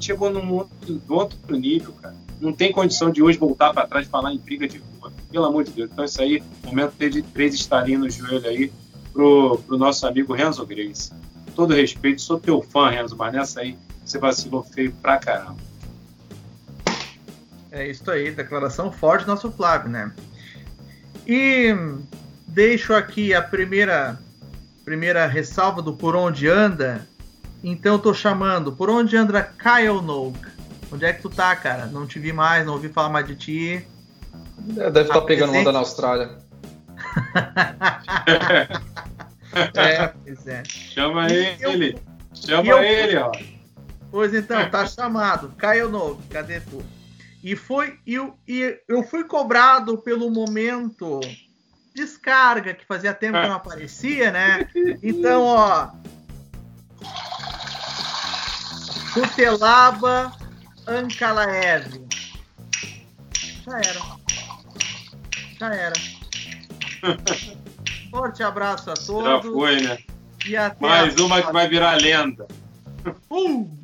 [0.00, 2.16] Chegou num outro, outro nível, cara.
[2.40, 5.12] Não tem condição de hoje voltar para trás e falar em briga de rua.
[5.30, 5.90] Pelo amor de Deus.
[5.92, 8.72] Então, isso aí, momento de três estalinhos no joelho aí
[9.12, 11.12] pro, pro nosso amigo Renzo Grace.
[11.54, 13.76] Todo respeito, sou teu fã, Renzo, mas nessa aí
[14.10, 15.56] você vacilou feio pra caramba.
[17.70, 20.12] É isso aí, declaração forte do nosso Flávio, né?
[21.26, 21.74] E
[22.46, 24.18] deixo aqui a primeira
[24.84, 27.06] primeira ressalva do Por Onde Anda.
[27.62, 30.50] Então eu tô chamando Por Onde Anda Kyle Nogue.
[30.92, 31.86] Onde é que tu tá, cara?
[31.86, 33.86] Não te vi mais, não ouvi falar mais de ti.
[34.76, 36.38] É, deve estar tá pegando onda na Austrália.
[39.76, 40.64] é, pois é.
[40.64, 41.92] Chama e ele.
[41.92, 42.00] Eu,
[42.34, 43.30] Chama eu, ele, ó.
[44.10, 45.54] Pois então, tá chamado.
[45.58, 46.84] Kyle Nogue, cadê tu?
[47.42, 51.20] E foi eu, e eu fui cobrado pelo momento
[51.94, 54.68] descarga, que fazia tempo que não aparecia, né?
[55.02, 55.88] Então, ó.
[59.14, 60.32] Cutelaba
[60.86, 62.06] Ancalaev.
[63.64, 64.00] Já era.
[65.58, 65.96] Já era.
[68.10, 69.24] Forte abraço a todos.
[69.24, 69.98] Já foi, né?
[70.80, 72.46] Mais uma que vai virar lenda.
[73.30, 73.79] Um